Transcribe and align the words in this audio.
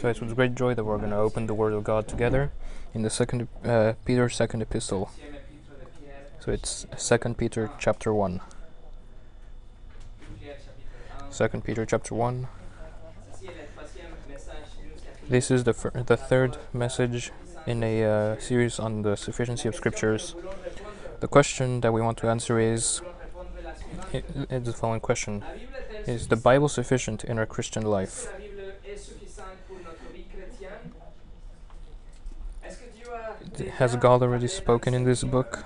So 0.00 0.08
it's 0.08 0.20
with 0.20 0.34
great 0.34 0.54
joy 0.54 0.74
that 0.74 0.84
we're 0.84 0.98
going 0.98 1.10
to 1.10 1.16
open 1.16 1.46
the 1.46 1.54
Word 1.54 1.72
of 1.72 1.84
God 1.84 2.08
together 2.08 2.50
in 2.94 3.02
the 3.02 3.10
second 3.10 3.48
uh, 3.64 3.92
Peter's 4.04 4.34
second 4.34 4.62
epistle. 4.62 5.10
So 6.40 6.50
it's 6.50 6.86
Second 6.96 7.38
Peter 7.38 7.70
chapter 7.78 8.12
one. 8.12 8.40
Second 11.30 11.64
Peter 11.64 11.86
chapter 11.86 12.14
one. 12.14 12.48
This 15.28 15.50
is 15.50 15.64
the 15.64 15.72
fir- 15.72 16.02
the 16.06 16.16
third 16.16 16.58
message 16.72 17.30
in 17.66 17.82
a 17.82 18.04
uh, 18.04 18.38
series 18.40 18.78
on 18.80 19.02
the 19.02 19.16
sufficiency 19.16 19.68
of 19.68 19.74
scriptures. 19.76 20.34
The 21.20 21.28
question 21.28 21.80
that 21.82 21.92
we 21.92 22.00
want 22.02 22.18
to 22.18 22.28
answer 22.28 22.58
is 22.58 23.00
i- 24.12 24.24
is 24.50 24.64
the 24.64 24.72
following 24.72 25.00
question: 25.00 25.44
Is 26.06 26.26
the 26.28 26.36
Bible 26.36 26.68
sufficient 26.68 27.22
in 27.24 27.38
our 27.38 27.46
Christian 27.46 27.84
life? 27.84 28.26
Has 33.78 33.96
God 33.96 34.22
already 34.22 34.48
spoken 34.48 34.94
in 34.94 35.04
this 35.04 35.24
book? 35.24 35.64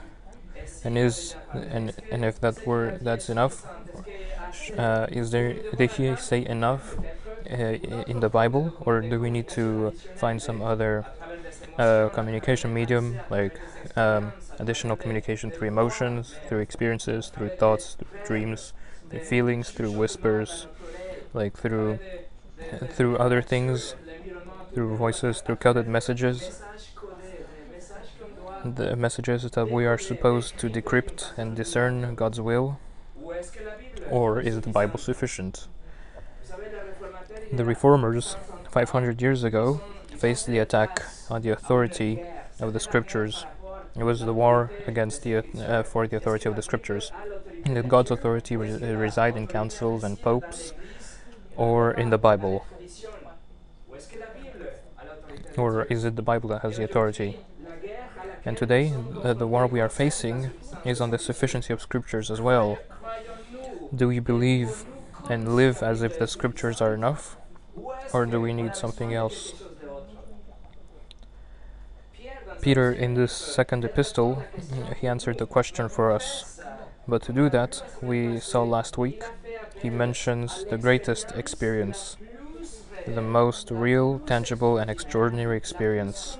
And 0.84 0.96
is 0.96 1.34
and 1.52 1.92
and 2.10 2.24
if 2.24 2.40
that 2.40 2.66
were 2.66 2.98
that's 3.00 3.28
enough, 3.28 3.66
uh, 4.78 5.06
is 5.10 5.30
there 5.30 5.54
did 5.76 5.90
He 5.92 6.14
say 6.16 6.44
enough 6.44 6.96
uh, 7.50 7.56
in 8.06 8.20
the 8.20 8.28
Bible, 8.28 8.74
or 8.80 9.00
do 9.00 9.18
we 9.20 9.30
need 9.30 9.48
to 9.50 9.92
find 10.16 10.40
some 10.40 10.62
other 10.62 11.04
uh, 11.78 12.08
communication 12.10 12.72
medium, 12.72 13.18
like 13.30 13.58
um, 13.96 14.32
additional 14.58 14.96
communication 14.96 15.50
through 15.50 15.68
emotions, 15.68 16.34
through 16.48 16.60
experiences, 16.60 17.28
through 17.28 17.50
thoughts, 17.50 17.96
through 17.98 18.24
dreams, 18.26 18.72
through 19.10 19.20
feelings, 19.20 19.70
through 19.70 19.92
whispers, 19.92 20.66
like 21.34 21.56
through 21.56 21.98
through 22.90 23.16
other 23.18 23.42
things, 23.42 23.94
through 24.74 24.96
voices, 24.96 25.40
through 25.40 25.56
coded 25.56 25.86
messages, 25.88 26.62
the 28.74 28.96
messages 28.96 29.48
that 29.50 29.70
we 29.70 29.86
are 29.86 29.98
supposed 29.98 30.58
to 30.58 30.68
decrypt 30.68 31.36
and 31.38 31.54
discern 31.54 32.14
God's 32.14 32.40
will, 32.40 32.78
or 34.10 34.40
is 34.40 34.60
the 34.60 34.70
Bible 34.70 34.98
sufficient? 34.98 35.68
The 37.52 37.64
reformers, 37.64 38.36
500 38.70 39.22
years 39.22 39.44
ago, 39.44 39.80
faced 40.16 40.46
the 40.46 40.58
attack 40.58 41.02
on 41.30 41.42
the 41.42 41.50
authority 41.50 42.22
of 42.60 42.72
the 42.72 42.80
scriptures. 42.80 43.46
It 43.96 44.02
was 44.02 44.20
the 44.20 44.34
war 44.34 44.70
against 44.86 45.22
the 45.22 45.36
uh, 45.36 45.82
for 45.82 46.06
the 46.06 46.16
authority 46.16 46.48
of 46.48 46.56
the 46.56 46.62
scriptures. 46.62 47.12
Did 47.64 47.88
God's 47.88 48.10
authority 48.10 48.56
re- 48.56 48.72
uh, 48.74 48.94
reside 48.94 49.36
in 49.36 49.46
councils 49.46 50.04
and 50.04 50.20
popes, 50.20 50.74
or 51.56 51.92
in 51.92 52.10
the 52.10 52.18
Bible, 52.18 52.66
or 55.56 55.84
is 55.84 56.04
it 56.04 56.16
the 56.16 56.22
Bible 56.22 56.48
that 56.50 56.62
has 56.62 56.76
the 56.76 56.84
authority? 56.84 57.38
And 58.46 58.56
today, 58.56 58.94
uh, 59.24 59.32
the 59.32 59.46
war 59.48 59.66
we 59.66 59.80
are 59.80 59.88
facing 59.88 60.52
is 60.84 61.00
on 61.00 61.10
the 61.10 61.18
sufficiency 61.18 61.72
of 61.72 61.82
scriptures 61.82 62.30
as 62.30 62.40
well. 62.40 62.78
Do 63.92 64.06
we 64.06 64.20
believe 64.20 64.84
and 65.28 65.56
live 65.56 65.82
as 65.82 66.00
if 66.00 66.16
the 66.16 66.28
scriptures 66.28 66.80
are 66.80 66.94
enough, 66.94 67.36
or 68.12 68.24
do 68.24 68.40
we 68.40 68.52
need 68.52 68.76
something 68.76 69.12
else? 69.12 69.52
Peter, 72.60 72.92
in 72.92 73.14
this 73.14 73.32
second 73.32 73.84
epistle, 73.84 74.44
he 75.00 75.08
answered 75.08 75.38
the 75.38 75.46
question 75.46 75.88
for 75.88 76.12
us. 76.12 76.60
But 77.08 77.22
to 77.22 77.32
do 77.32 77.50
that, 77.50 77.82
we 78.00 78.38
saw 78.38 78.62
last 78.62 78.96
week, 78.96 79.24
he 79.82 79.90
mentions 79.90 80.64
the 80.70 80.78
greatest 80.78 81.32
experience, 81.32 82.16
the 83.08 83.22
most 83.22 83.72
real, 83.72 84.20
tangible, 84.20 84.78
and 84.78 84.88
extraordinary 84.88 85.56
experience 85.56 86.38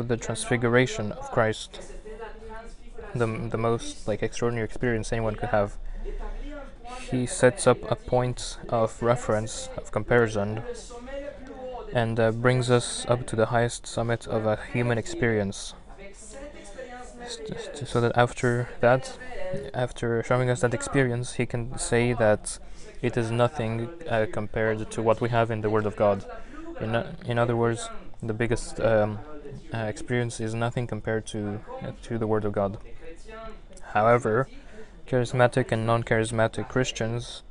of 0.00 0.08
the 0.08 0.16
transfiguration 0.16 1.12
of 1.12 1.30
Christ, 1.30 1.80
the, 3.14 3.26
the 3.26 3.58
most 3.58 4.08
like 4.08 4.22
extraordinary 4.22 4.64
experience 4.64 5.12
anyone 5.12 5.36
could 5.36 5.50
have. 5.50 5.76
He 7.10 7.26
sets 7.26 7.66
up 7.66 7.78
a 7.90 7.96
point 7.96 8.58
of 8.68 9.02
reference, 9.02 9.68
of 9.76 9.92
comparison, 9.92 10.62
and 11.92 12.18
uh, 12.18 12.32
brings 12.32 12.70
us 12.70 13.04
up 13.08 13.26
to 13.26 13.36
the 13.36 13.46
highest 13.46 13.86
summit 13.86 14.26
of 14.26 14.46
a 14.46 14.58
human 14.72 14.98
experience. 14.98 15.74
So 17.84 18.00
that 18.00 18.12
after 18.16 18.68
that, 18.80 19.16
after 19.74 20.22
showing 20.22 20.50
us 20.50 20.60
that 20.62 20.74
experience, 20.74 21.34
he 21.34 21.46
can 21.46 21.78
say 21.78 22.12
that 22.14 22.58
it 23.02 23.16
is 23.16 23.30
nothing 23.30 23.88
uh, 24.08 24.26
compared 24.32 24.90
to 24.90 25.02
what 25.02 25.20
we 25.20 25.28
have 25.28 25.50
in 25.50 25.60
the 25.60 25.70
Word 25.70 25.86
of 25.86 25.96
God. 25.96 26.24
In, 26.80 27.04
in 27.26 27.38
other 27.38 27.56
words, 27.56 27.88
the 28.22 28.32
biggest 28.32 28.80
um, 28.80 29.18
uh, 29.74 29.78
experience 29.78 30.40
is 30.40 30.54
nothing 30.54 30.86
compared 30.86 31.26
to 31.26 31.60
uh, 31.82 31.92
to 32.02 32.18
the 32.18 32.26
Word 32.26 32.44
of 32.44 32.52
God. 32.52 32.78
However, 33.92 34.48
charismatic 35.06 35.72
and 35.72 35.86
non-charismatic 35.86 36.68
Christians 36.68 37.42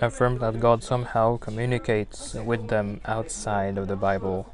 affirm 0.00 0.38
that 0.38 0.60
God 0.60 0.82
somehow 0.82 1.36
communicates 1.36 2.34
with 2.34 2.68
them 2.68 3.00
outside 3.04 3.78
of 3.78 3.88
the 3.88 3.96
Bible. 3.96 4.52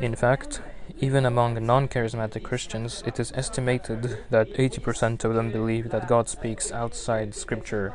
In 0.00 0.14
fact, 0.14 0.60
even 0.98 1.26
among 1.26 1.64
non-charismatic 1.64 2.42
Christians, 2.42 3.02
it 3.06 3.18
is 3.18 3.32
estimated 3.32 4.18
that 4.30 4.54
80% 4.54 5.24
of 5.24 5.34
them 5.34 5.50
believe 5.50 5.90
that 5.90 6.08
God 6.08 6.28
speaks 6.28 6.72
outside 6.72 7.34
Scripture 7.34 7.94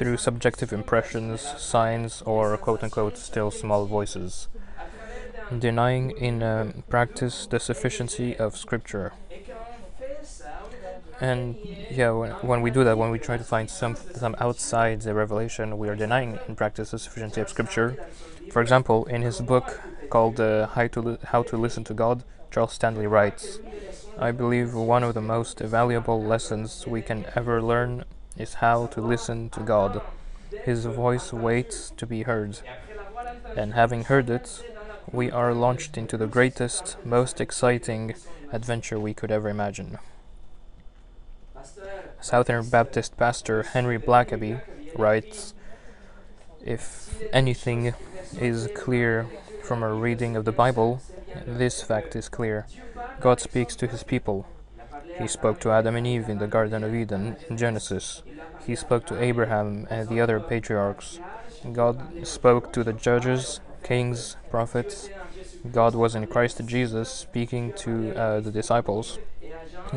through 0.00 0.16
subjective 0.16 0.72
impressions, 0.72 1.42
signs, 1.58 2.22
or 2.22 2.56
quote-unquote 2.56 3.18
still 3.18 3.50
small 3.50 3.84
voices, 3.84 4.48
denying 5.58 6.12
in 6.12 6.42
um, 6.42 6.82
practice 6.88 7.44
the 7.44 7.60
sufficiency 7.60 8.34
of 8.34 8.56
Scripture. 8.56 9.12
And 11.20 11.54
yeah, 11.90 12.12
when, 12.12 12.30
when 12.30 12.62
we 12.62 12.70
do 12.70 12.82
that, 12.82 12.96
when 12.96 13.10
we 13.10 13.18
try 13.18 13.36
to 13.36 13.44
find 13.44 13.68
some 13.68 13.94
some 14.22 14.34
outside 14.38 15.02
the 15.02 15.12
revelation, 15.12 15.76
we 15.76 15.90
are 15.90 15.96
denying 15.96 16.38
in 16.48 16.56
practice 16.56 16.92
the 16.92 16.98
sufficiency 16.98 17.42
of 17.42 17.50
Scripture. 17.50 17.88
For 18.50 18.62
example, 18.62 19.04
in 19.04 19.20
his 19.20 19.42
book 19.42 19.82
called 20.08 20.40
uh, 20.40 20.68
How 20.68 20.86
to 20.86 21.00
Li- 21.02 21.18
How 21.24 21.42
to 21.42 21.58
Listen 21.58 21.84
to 21.84 21.92
God, 21.92 22.24
Charles 22.50 22.72
Stanley 22.72 23.06
writes, 23.06 23.58
"I 24.18 24.30
believe 24.32 24.72
one 24.72 25.04
of 25.04 25.12
the 25.12 25.20
most 25.20 25.60
valuable 25.60 26.22
lessons 26.22 26.86
we 26.86 27.02
can 27.02 27.26
ever 27.36 27.60
learn 27.60 28.04
is 28.36 28.54
how 28.54 28.86
to 28.86 29.00
listen 29.00 29.50
to 29.50 29.60
God. 29.60 30.02
His 30.64 30.84
voice 30.84 31.32
waits 31.32 31.90
to 31.96 32.06
be 32.06 32.22
heard, 32.22 32.58
and 33.56 33.74
having 33.74 34.04
heard 34.04 34.28
it, 34.30 34.64
we 35.12 35.30
are 35.30 35.54
launched 35.54 35.96
into 35.96 36.16
the 36.16 36.26
greatest, 36.26 36.96
most 37.04 37.40
exciting 37.40 38.14
adventure 38.52 38.98
we 38.98 39.14
could 39.14 39.30
ever 39.30 39.48
imagine." 39.48 39.98
Southern 42.20 42.68
Baptist 42.68 43.16
pastor 43.16 43.62
Henry 43.62 43.98
Blackaby 43.98 44.60
writes 44.96 45.54
If 46.64 47.22
anything 47.32 47.94
is 48.38 48.68
clear 48.74 49.26
from 49.62 49.82
a 49.82 49.92
reading 49.92 50.36
of 50.36 50.44
the 50.44 50.52
Bible, 50.52 51.00
this 51.46 51.82
fact 51.82 52.14
is 52.14 52.28
clear. 52.28 52.66
God 53.20 53.40
speaks 53.40 53.74
to 53.76 53.86
his 53.86 54.02
people. 54.02 54.46
He 55.20 55.28
spoke 55.28 55.60
to 55.60 55.70
Adam 55.70 55.96
and 55.96 56.06
Eve 56.06 56.28
in 56.28 56.38
the 56.38 56.46
Garden 56.46 56.82
of 56.82 56.94
Eden 56.94 57.36
in 57.48 57.58
Genesis. 57.58 58.22
He 58.66 58.74
spoke 58.74 59.04
to 59.06 59.22
Abraham 59.22 59.86
and 59.90 60.08
the 60.08 60.20
other 60.20 60.40
patriarchs. 60.40 61.20
God 61.72 62.26
spoke 62.26 62.72
to 62.72 62.82
the 62.82 62.94
judges, 62.94 63.60
kings, 63.82 64.36
prophets. 64.50 65.10
God 65.70 65.94
was 65.94 66.14
in 66.14 66.26
Christ 66.26 66.64
Jesus 66.64 67.10
speaking 67.10 67.74
to 67.74 68.14
uh, 68.16 68.40
the 68.40 68.50
disciples. 68.50 69.18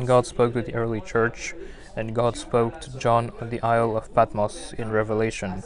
God 0.04 0.26
spoke 0.26 0.52
to 0.54 0.62
the 0.62 0.74
early 0.74 1.00
church, 1.00 1.54
and 1.96 2.14
God 2.14 2.36
spoke 2.36 2.80
to 2.82 2.98
John 2.98 3.30
on 3.40 3.48
the 3.48 3.62
Isle 3.62 3.96
of 3.96 4.12
Patmos 4.14 4.74
in 4.74 4.90
Revelation. 4.90 5.62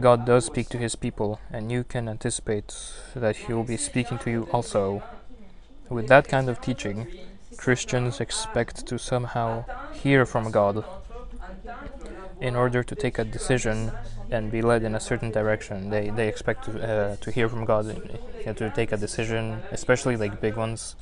God 0.00 0.26
does 0.26 0.46
speak 0.46 0.68
to 0.70 0.78
his 0.78 0.96
people, 0.96 1.38
and 1.52 1.70
you 1.70 1.84
can 1.84 2.08
anticipate 2.08 2.74
that 3.14 3.36
he 3.36 3.52
will 3.52 3.64
be 3.64 3.76
speaking 3.76 4.18
to 4.18 4.30
you 4.30 4.48
also. 4.52 5.02
With 5.88 6.08
that 6.08 6.26
kind 6.26 6.48
of 6.48 6.60
teaching, 6.60 7.06
Christians 7.56 8.20
expect 8.20 8.86
to 8.86 8.98
somehow 8.98 9.64
hear 9.92 10.26
from 10.26 10.50
God 10.50 10.84
in 12.40 12.54
order 12.54 12.82
to 12.82 12.94
take 12.94 13.18
a 13.18 13.24
decision 13.24 13.92
and 14.30 14.50
be 14.50 14.60
led 14.60 14.82
in 14.82 14.94
a 14.94 15.00
certain 15.00 15.30
direction. 15.30 15.90
They, 15.90 16.10
they 16.10 16.28
expect 16.28 16.64
to, 16.64 16.72
uh, 16.82 17.16
to 17.16 17.30
hear 17.30 17.48
from 17.48 17.64
God 17.64 17.84
to 18.44 18.70
take 18.70 18.92
a 18.92 18.96
decision, 18.96 19.62
especially 19.72 20.16
like 20.16 20.40
big 20.40 20.56
ones 20.56 20.96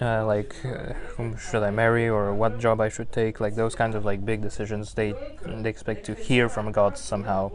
uh, 0.00 0.24
like 0.24 0.54
uh, 0.64 0.94
whom 1.16 1.36
should 1.36 1.62
I 1.62 1.70
marry 1.70 2.08
or 2.08 2.32
what 2.34 2.58
job 2.58 2.80
I 2.80 2.88
should 2.88 3.12
take, 3.12 3.40
like 3.40 3.54
those 3.54 3.74
kinds 3.74 3.94
of 3.94 4.04
like 4.04 4.24
big 4.24 4.40
decisions. 4.40 4.94
They 4.94 5.14
they 5.44 5.68
expect 5.68 6.06
to 6.06 6.14
hear 6.14 6.48
from 6.48 6.72
God 6.72 6.96
somehow, 6.96 7.52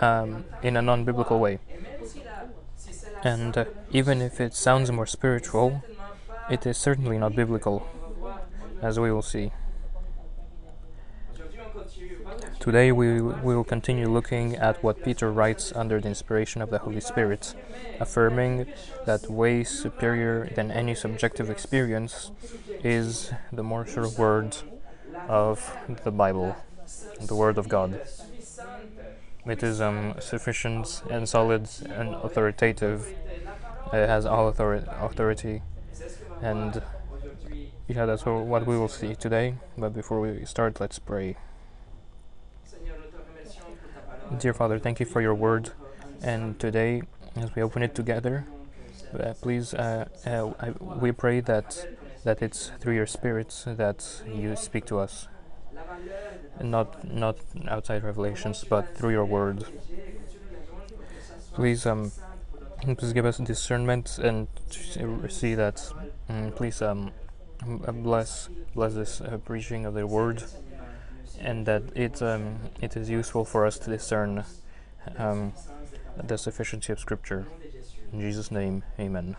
um, 0.00 0.44
in 0.62 0.76
a 0.76 0.82
non-biblical 0.82 1.38
way. 1.38 1.60
And 3.22 3.56
uh, 3.56 3.66
even 3.92 4.20
if 4.20 4.40
it 4.40 4.54
sounds 4.54 4.90
more 4.90 5.06
spiritual, 5.06 5.84
it 6.50 6.66
is 6.66 6.76
certainly 6.76 7.18
not 7.18 7.34
biblical, 7.34 7.86
as 8.80 8.98
we 8.98 9.10
will 9.12 9.22
see. 9.22 9.52
Today 12.58 12.92
we 12.92 13.20
will 13.20 13.64
continue 13.64 14.08
looking 14.08 14.54
at 14.56 14.82
what 14.84 15.02
Peter 15.02 15.32
writes 15.32 15.72
under 15.74 16.00
the 16.00 16.08
inspiration 16.08 16.62
of 16.62 16.70
the 16.70 16.78
Holy 16.78 17.00
Spirit, 17.00 17.54
affirming 17.98 18.66
that 19.04 19.28
way 19.28 19.64
superior 19.64 20.48
than 20.54 20.70
any 20.70 20.94
subjective 20.94 21.50
experience 21.50 22.30
is 22.84 23.32
the 23.52 23.62
more 23.62 23.86
sure 23.86 24.08
word 24.08 24.56
of 25.28 25.76
the 26.04 26.10
Bible, 26.10 26.56
the 27.20 27.34
Word 27.34 27.58
of 27.58 27.68
God. 27.68 28.00
It 29.44 29.62
is 29.62 29.80
um, 29.80 30.14
sufficient 30.20 31.02
and 31.10 31.28
solid 31.28 31.68
and 31.88 32.14
authoritative. 32.14 33.12
It 33.92 34.08
has 34.08 34.24
all 34.24 34.46
author- 34.46 34.84
authority, 35.00 35.62
and 36.42 36.82
yeah, 37.88 38.06
that's 38.06 38.26
what 38.26 38.66
we 38.66 38.76
will 38.76 38.88
see 38.88 39.14
today. 39.14 39.54
But 39.78 39.94
before 39.94 40.20
we 40.20 40.44
start, 40.44 40.80
let's 40.80 40.98
pray. 40.98 41.36
Dear 44.38 44.54
Father, 44.54 44.78
thank 44.78 44.98
you 45.00 45.06
for 45.06 45.20
your 45.20 45.34
word, 45.34 45.70
and 46.22 46.58
today, 46.58 47.02
as 47.36 47.54
we 47.54 47.62
open 47.62 47.82
it 47.82 47.94
together, 47.94 48.46
uh, 49.18 49.34
please, 49.40 49.74
uh, 49.74 50.08
uh, 50.26 50.52
I, 50.58 50.70
we 50.70 51.12
pray 51.12 51.40
that 51.40 51.86
that 52.24 52.40
it's 52.40 52.70
through 52.80 52.94
your 52.94 53.06
Spirit 53.06 53.62
that 53.66 54.22
you 54.26 54.56
speak 54.56 54.86
to 54.86 54.98
us 54.98 55.28
not 56.62 57.04
not 57.04 57.38
outside 57.68 58.04
revelations, 58.04 58.64
but 58.64 58.96
through 58.96 59.10
your 59.10 59.24
word. 59.24 59.64
Please, 61.54 61.84
um, 61.86 62.12
please 62.82 63.12
give 63.12 63.24
us 63.24 63.38
discernment 63.38 64.18
and 64.18 64.48
see 65.28 65.54
that. 65.54 65.92
Um, 66.28 66.52
please, 66.52 66.82
um, 66.82 67.12
bless 67.64 68.48
bless 68.74 68.94
this 68.94 69.20
uh, 69.20 69.38
preaching 69.44 69.86
of 69.86 69.94
the 69.94 70.06
word, 70.06 70.42
and 71.40 71.66
that 71.66 71.82
it 71.94 72.20
um 72.22 72.58
it 72.80 72.96
is 72.96 73.08
useful 73.08 73.44
for 73.44 73.66
us 73.66 73.78
to 73.78 73.90
discern 73.90 74.44
um 75.16 75.52
the 76.22 76.36
sufficiency 76.36 76.92
of 76.92 76.98
Scripture. 76.98 77.46
In 78.12 78.20
Jesus' 78.20 78.50
name, 78.50 78.82
Amen. 78.98 79.36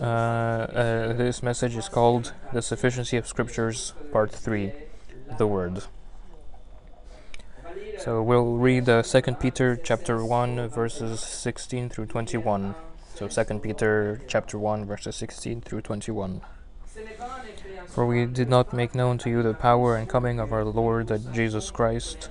Uh, 0.00 0.04
uh, 0.04 1.12
this 1.12 1.42
message 1.42 1.76
is 1.76 1.88
called 1.88 2.32
The 2.52 2.62
Sufficiency 2.62 3.16
of 3.16 3.28
Scriptures, 3.28 3.94
Part 4.10 4.32
3 4.32 4.72
The 5.38 5.46
Word. 5.46 5.84
So 7.98 8.22
we'll 8.22 8.56
read 8.56 8.88
uh, 8.88 9.02
2 9.02 9.22
Peter 9.34 9.76
chapter 9.76 10.24
1 10.24 10.68
verses 10.68 11.20
16 11.20 11.88
through 11.88 12.06
21. 12.06 12.74
So 13.14 13.28
2 13.28 13.58
Peter 13.60 14.20
chapter 14.26 14.58
1 14.58 14.84
verses 14.84 15.16
16 15.16 15.60
through 15.60 15.82
21. 15.82 16.40
For 17.86 18.06
we 18.06 18.26
did 18.26 18.48
not 18.48 18.72
make 18.72 18.94
known 18.94 19.18
to 19.18 19.30
you 19.30 19.42
the 19.42 19.54
power 19.54 19.96
and 19.96 20.08
coming 20.08 20.40
of 20.40 20.52
our 20.52 20.64
Lord 20.64 21.12
Jesus 21.32 21.70
Christ, 21.70 22.28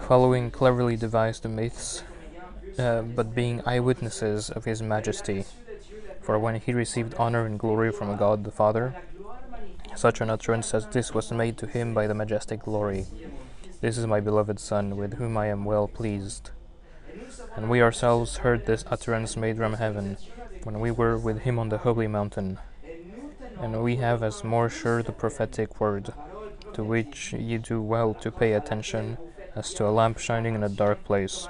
following 0.00 0.50
cleverly 0.50 0.96
devised 0.96 1.44
myths 1.48 2.02
uh, 2.78 3.02
but 3.02 3.34
being 3.34 3.62
eyewitnesses 3.66 4.50
of 4.50 4.64
his 4.64 4.82
majesty. 4.82 5.44
For 6.22 6.38
when 6.38 6.60
he 6.60 6.72
received 6.72 7.14
honor 7.14 7.44
and 7.44 7.58
glory 7.58 7.92
from 7.92 8.16
God 8.16 8.44
the 8.44 8.50
Father, 8.50 8.94
such 9.94 10.20
an 10.20 10.30
utterance 10.30 10.72
as 10.72 10.86
this 10.86 11.12
was 11.12 11.30
made 11.32 11.58
to 11.58 11.66
him 11.66 11.92
by 11.92 12.06
the 12.06 12.14
majestic 12.14 12.62
glory. 12.62 13.06
This 13.82 13.98
is 13.98 14.06
my 14.06 14.20
beloved 14.20 14.60
Son, 14.60 14.96
with 14.96 15.14
whom 15.14 15.36
I 15.36 15.48
am 15.48 15.64
well 15.64 15.88
pleased. 15.88 16.50
And 17.56 17.68
we 17.68 17.82
ourselves 17.82 18.36
heard 18.36 18.64
this 18.64 18.84
utterance 18.88 19.36
made 19.36 19.56
from 19.56 19.74
heaven, 19.74 20.18
when 20.62 20.78
we 20.78 20.92
were 20.92 21.18
with 21.18 21.40
him 21.40 21.58
on 21.58 21.68
the 21.68 21.78
holy 21.78 22.06
mountain. 22.06 22.60
And 23.60 23.82
we 23.82 23.96
have 23.96 24.22
as 24.22 24.44
more 24.44 24.68
sure 24.68 25.02
the 25.02 25.10
prophetic 25.10 25.80
word, 25.80 26.14
to 26.74 26.84
which 26.84 27.32
ye 27.32 27.58
do 27.58 27.82
well 27.82 28.14
to 28.14 28.30
pay 28.30 28.52
attention, 28.52 29.18
as 29.56 29.74
to 29.74 29.88
a 29.88 29.90
lamp 29.90 30.20
shining 30.20 30.54
in 30.54 30.62
a 30.62 30.68
dark 30.68 31.02
place 31.02 31.48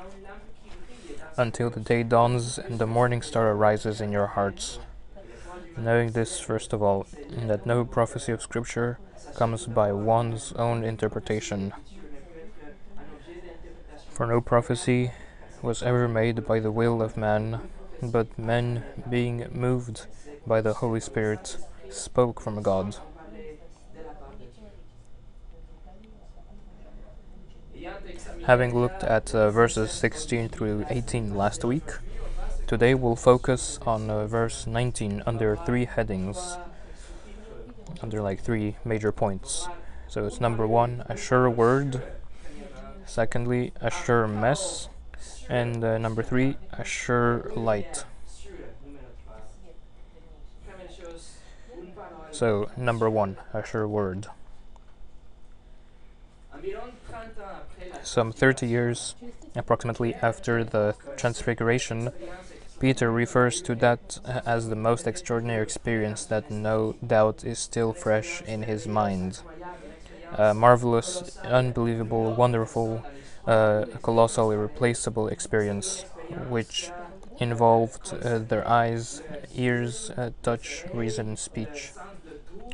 until 1.37 1.69
the 1.69 1.81
day 1.81 2.03
dawns 2.03 2.59
and 2.59 2.79
the 2.79 2.87
morning 2.87 3.21
star 3.21 3.53
arises 3.53 4.01
in 4.01 4.11
your 4.11 4.29
hearts. 4.29 4.79
Knowing 5.77 6.13
this, 6.13 6.41
first 6.41 6.73
of 6.73 6.83
all, 6.83 7.07
that 7.29 7.67
no 7.67 7.85
prophecy 7.85 8.33
of 8.33 8.41
Scripture 8.41 8.99
comes 9.35 9.67
by 9.67 9.93
one's 9.93 10.55
own 10.55 10.83
interpretation. 10.83 11.75
For 14.15 14.27
no 14.27 14.43
prophecy 14.43 15.11
was 15.63 15.83
ever 15.83 16.07
made 16.07 16.47
by 16.47 16.61
the 16.61 16.71
will 16.71 17.01
of 17.01 17.17
man, 17.17 17.63
but 18.03 18.39
men, 18.39 18.85
being 19.09 19.47
moved 19.51 20.07
by 20.47 20.61
the 20.61 20.75
Holy 20.75 21.01
Spirit, 21.01 21.57
spoke 21.89 22.39
from 22.39 22.63
God. 22.63 22.97
Having 28.47 28.79
looked 28.79 29.03
at 29.03 29.35
uh, 29.35 29.51
verses 29.51 29.91
16 29.93 30.51
through 30.51 30.85
18 30.91 31.35
last 31.35 31.65
week, 31.65 31.91
today 32.67 32.95
we'll 32.95 33.17
focus 33.17 33.79
on 33.87 34.11
uh, 34.11 34.27
verse 34.27 34.67
19 34.67 35.23
under 35.25 35.57
three 35.57 35.87
headings, 35.87 36.59
under 38.03 38.21
like 38.21 38.43
three 38.43 38.77
major 38.85 39.11
points. 39.11 39.69
So 40.07 40.27
it's 40.27 40.41
number 40.41 40.67
one, 40.67 41.03
a 41.09 41.17
sure 41.17 41.49
word, 41.49 42.03
secondly, 43.07 43.73
a 43.81 43.91
sure 43.91 44.27
mess, 44.27 44.89
and 45.49 45.85
uh, 45.85 45.99
number 45.99 46.23
three, 46.23 46.57
a 46.73 46.85
sure 46.85 47.51
light. 47.55 48.05
So, 52.31 52.71
number 52.77 53.11
one, 53.11 53.37
a 53.53 53.65
sure 53.65 53.87
word. 53.87 54.27
Some 58.03 58.33
30 58.33 58.67
years 58.67 59.15
approximately 59.55 60.15
after 60.15 60.65
the 60.65 60.95
Transfiguration, 61.17 62.11
Peter 62.81 63.13
refers 63.13 63.63
to 63.63 63.75
that 63.77 64.19
as 64.47 64.69
the 64.69 64.77
most 64.77 65.07
extraordinary 65.07 65.63
experience 65.63 66.25
that 66.25 66.51
no 66.51 66.95
doubt 67.07 67.45
is 67.45 67.59
still 67.59 67.93
fresh 67.93 68.43
in 68.43 68.63
his 68.63 68.89
mind. 68.89 69.41
A 70.35 70.55
marvelous, 70.55 71.23
unbelievable, 71.45 72.33
wonderful, 72.35 73.05
uh, 73.47 73.85
colossal, 74.03 74.51
irreplaceable 74.51 75.29
experience 75.29 76.05
which 76.31 76.93
involved 77.39 78.13
uh, 78.15 78.39
their 78.39 78.67
eyes, 78.69 79.23
ears, 79.55 80.11
uh, 80.17 80.31
touch, 80.43 80.85
reason, 80.93 81.37
speech, 81.37 81.93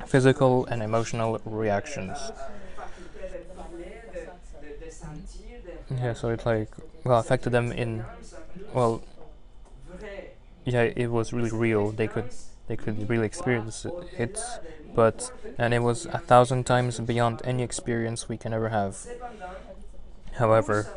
physical 0.07 0.67
and 0.67 0.83
emotional 0.83 1.41
reactions. 1.45 2.33
Yeah, 5.91 6.13
so 6.13 6.29
it 6.31 6.45
like 6.45 6.69
well 7.05 7.19
affected 7.19 7.51
them 7.51 7.73
in 7.73 8.07
well 8.73 9.03
yeah 10.65 10.83
it 10.83 11.09
was 11.11 11.33
really 11.33 11.51
real 11.51 11.91
they 11.91 12.09
could 12.09 12.29
they 12.67 12.77
could 12.77 13.09
really 13.09 13.27
experience 13.27 13.87
it 14.19 14.59
but 14.99 15.31
and 15.57 15.73
it 15.73 15.79
was 15.79 16.07
a 16.07 16.19
thousand 16.19 16.67
times 16.67 16.99
beyond 16.99 17.41
any 17.45 17.63
experience 17.63 18.29
we 18.29 18.37
can 18.37 18.53
ever 18.53 18.71
have. 18.71 19.07
However 20.41 20.89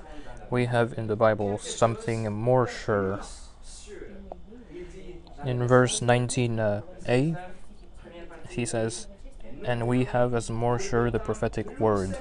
we 0.50 0.65
have 0.65 0.98
in 0.98 1.05
the 1.05 1.15
bible 1.15 1.60
something 1.60 2.20
more 2.34 2.65
sure. 2.65 3.20
In 5.46 5.67
verse 5.67 6.00
19a 6.00 6.81
uh, 7.08 7.39
he 8.50 8.65
says 8.65 9.05
and 9.63 9.88
we 9.88 10.05
have 10.05 10.34
as 10.34 10.50
more 10.50 10.79
sure 10.79 11.12
the 11.12 11.20
prophetic 11.20 11.79
word. 11.79 12.17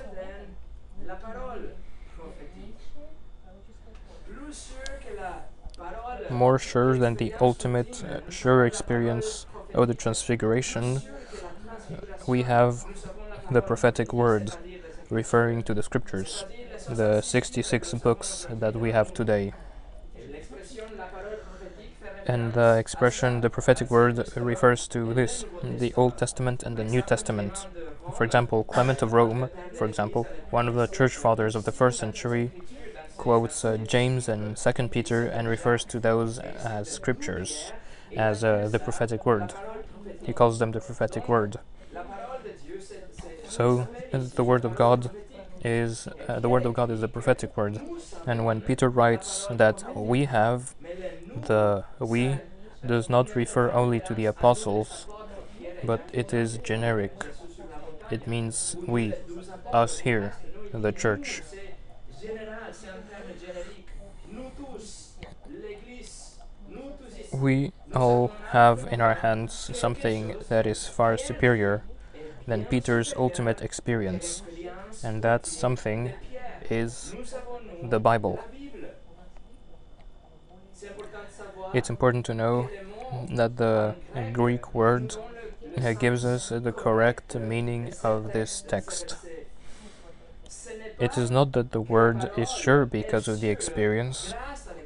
More 6.28 6.58
sure 6.58 6.98
than 6.98 7.14
the 7.14 7.32
ultimate 7.40 8.04
uh, 8.04 8.30
sure 8.30 8.66
experience 8.66 9.46
of 9.72 9.88
the 9.88 9.94
Transfiguration, 9.94 11.00
we 12.26 12.42
have 12.42 12.84
the 13.50 13.60
prophetic 13.60 14.12
word 14.12 14.52
referring 15.10 15.62
to 15.64 15.74
the 15.74 15.82
scriptures, 15.82 16.44
the 16.88 17.20
66 17.20 17.94
books 17.94 18.46
that 18.50 18.76
we 18.76 18.92
have 18.92 19.12
today. 19.12 19.52
And 22.26 22.52
the 22.52 22.76
expression 22.78 23.40
the 23.40 23.50
prophetic 23.50 23.90
word 23.90 24.28
refers 24.36 24.86
to 24.88 25.12
this 25.14 25.44
the 25.64 25.92
Old 25.94 26.16
Testament 26.16 26.62
and 26.62 26.76
the 26.76 26.84
New 26.84 27.02
Testament. 27.02 27.66
For 28.16 28.24
example, 28.24 28.64
Clement 28.64 29.02
of 29.02 29.12
Rome, 29.12 29.48
for 29.74 29.86
example, 29.86 30.26
one 30.50 30.68
of 30.68 30.74
the 30.74 30.86
church 30.86 31.16
fathers 31.16 31.56
of 31.56 31.64
the 31.64 31.72
first 31.72 31.98
century, 31.98 32.52
quotes 33.16 33.64
uh, 33.64 33.76
James 33.76 34.28
and 34.28 34.56
Second 34.56 34.90
Peter 34.90 35.26
and 35.26 35.48
refers 35.48 35.84
to 35.84 36.00
those 36.00 36.38
as 36.38 36.88
scriptures, 36.88 37.72
as 38.16 38.42
uh, 38.42 38.68
the 38.70 38.78
prophetic 38.78 39.26
word. 39.26 39.52
He 40.22 40.32
calls 40.32 40.58
them 40.58 40.72
the 40.72 40.80
prophetic 40.80 41.28
word. 41.28 41.58
So 43.50 43.88
the 44.10 44.44
word 44.44 44.64
of 44.64 44.76
God 44.76 45.10
is 45.64 46.06
uh, 46.28 46.38
the 46.38 46.48
word 46.48 46.64
of 46.64 46.72
God 46.72 46.88
is 46.90 47.00
the 47.00 47.08
prophetic 47.08 47.56
word, 47.56 47.80
and 48.26 48.44
when 48.46 48.60
Peter 48.60 48.88
writes 48.88 49.46
that 49.50 49.84
we 49.96 50.24
have 50.26 50.74
the 51.48 51.84
we 51.98 52.38
does 52.86 53.10
not 53.10 53.34
refer 53.34 53.70
only 53.72 53.98
to 54.00 54.14
the 54.14 54.26
apostles, 54.26 55.06
but 55.82 56.08
it 56.12 56.32
is 56.32 56.58
generic. 56.58 57.24
It 58.10 58.28
means 58.28 58.76
we, 58.86 59.14
us 59.72 59.98
here, 60.00 60.34
the 60.72 60.92
church. 60.92 61.42
We 67.32 67.72
all 67.94 68.32
have 68.50 68.88
in 68.92 69.00
our 69.00 69.14
hands 69.14 69.70
something 69.74 70.36
that 70.48 70.66
is 70.66 70.86
far 70.86 71.16
superior 71.18 71.82
than 72.50 72.66
Peter's 72.66 73.14
ultimate 73.16 73.62
experience, 73.62 74.42
and 75.02 75.22
that 75.22 75.46
something 75.46 76.12
is 76.68 77.14
the 77.82 78.00
Bible. 78.00 78.38
It's 81.72 81.88
important 81.88 82.26
to 82.26 82.34
know 82.34 82.68
that 83.30 83.56
the 83.56 83.94
Greek 84.32 84.74
word 84.74 85.16
gives 85.98 86.24
us 86.24 86.48
the 86.48 86.72
correct 86.72 87.34
meaning 87.36 87.92
of 88.02 88.32
this 88.32 88.62
text. 88.66 89.16
It 90.98 91.16
is 91.16 91.30
not 91.30 91.52
that 91.52 91.70
the 91.70 91.80
word 91.80 92.30
is 92.36 92.50
sure 92.50 92.84
because 92.84 93.28
of 93.28 93.40
the 93.40 93.48
experience, 93.48 94.34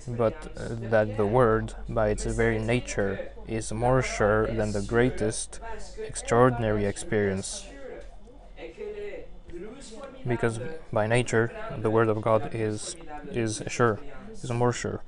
but 0.09 0.53
uh, 0.57 0.69
that 0.91 1.17
the 1.17 1.27
word, 1.27 1.75
by 1.89 2.09
its 2.09 2.25
very 2.25 2.59
nature, 2.59 3.31
is 3.47 3.73
more 3.73 4.03
sure 4.03 4.47
than 4.47 4.73
the 4.73 4.83
greatest 4.83 5.61
extraordinary 5.99 6.85
experience. 6.87 7.67
Because 10.27 10.59
by 10.93 11.07
nature, 11.07 11.53
the 11.79 11.91
word 11.91 12.09
of 12.09 12.21
God 12.23 12.51
is 12.55 12.97
is 13.31 13.63
sure, 13.69 14.01
is 14.43 14.51
more 14.51 14.73
sure. 14.73 15.03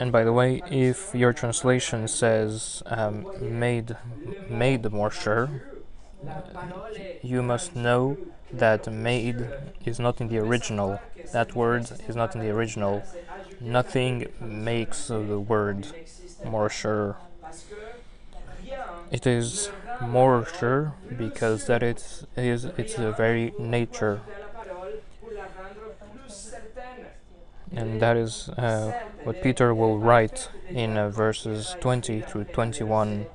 And 0.00 0.10
by 0.10 0.24
the 0.24 0.32
way, 0.32 0.60
if 0.70 1.14
your 1.14 1.32
translation 1.32 2.08
says 2.08 2.82
um, 2.86 3.26
made 3.40 3.96
made 4.48 4.90
more 4.90 5.10
sure, 5.10 5.48
you 7.22 7.42
must 7.42 7.76
know 7.76 8.16
that 8.52 8.92
made 8.92 9.46
is 9.84 9.98
not 10.00 10.20
in 10.20 10.28
the 10.28 10.38
original. 10.38 11.00
That 11.32 11.54
word 11.54 11.90
is 12.08 12.16
not 12.16 12.34
in 12.34 12.40
the 12.40 12.50
original. 12.50 13.02
Nothing 13.60 14.26
makes 14.40 15.08
the 15.08 15.38
word 15.38 15.86
more 16.44 16.68
sure. 16.68 17.16
It 19.10 19.26
is 19.26 19.70
more 20.00 20.46
sure 20.58 20.94
because 21.16 21.66
that 21.66 21.82
it 21.82 22.26
is 22.36 22.64
its 22.64 22.94
very 22.94 23.52
nature. 23.58 24.20
And 27.72 28.00
that 28.00 28.16
is 28.16 28.48
uh, 28.50 29.00
what 29.24 29.42
Peter 29.42 29.74
will 29.74 29.98
write 29.98 30.48
in 30.68 30.96
uh, 30.96 31.08
verses 31.08 31.76
20 31.80 32.20
through 32.20 32.44
21, 32.44 33.26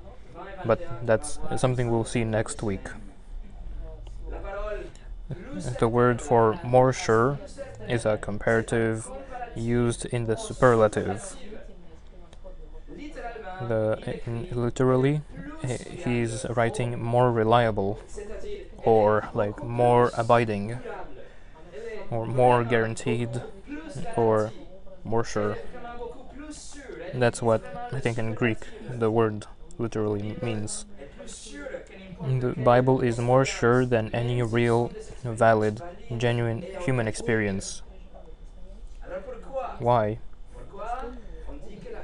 but 0.66 1.06
that's 1.06 1.40
something 1.58 1.92
we'll 1.92 2.06
see 2.06 2.24
next 2.24 2.64
week. 2.64 2.88
The 5.80 5.88
word 5.88 6.22
for 6.22 6.60
more 6.64 6.94
sure 6.94 7.38
is 7.88 8.06
a 8.06 8.18
comparative 8.18 9.10
used 9.60 10.06
in 10.06 10.26
the 10.26 10.36
superlative. 10.36 11.36
The, 13.62 14.20
literally, 14.52 15.22
he's 16.04 16.46
writing 16.50 17.02
more 17.02 17.32
reliable 17.32 18.00
or 18.86 19.30
like 19.34 19.62
more 19.64 20.12
abiding 20.18 20.80
or 22.10 22.26
more 22.26 22.64
guaranteed 22.64 23.42
or 24.16 24.52
more 25.04 25.24
sure. 25.24 25.58
That's 27.14 27.42
what 27.42 27.64
I 27.92 28.00
think 28.00 28.18
in 28.18 28.34
Greek 28.34 28.60
the 28.90 29.12
word 29.12 29.46
literally 29.78 30.38
means. 30.42 30.86
The 32.22 32.54
Bible 32.58 33.02
is 33.02 33.18
more 33.20 33.46
sure 33.46 33.86
than 33.86 34.10
any 34.14 34.42
real, 34.42 34.92
valid, 35.24 35.82
genuine 36.18 36.62
human 36.82 37.08
experience. 37.08 37.82
Why? 39.80 40.20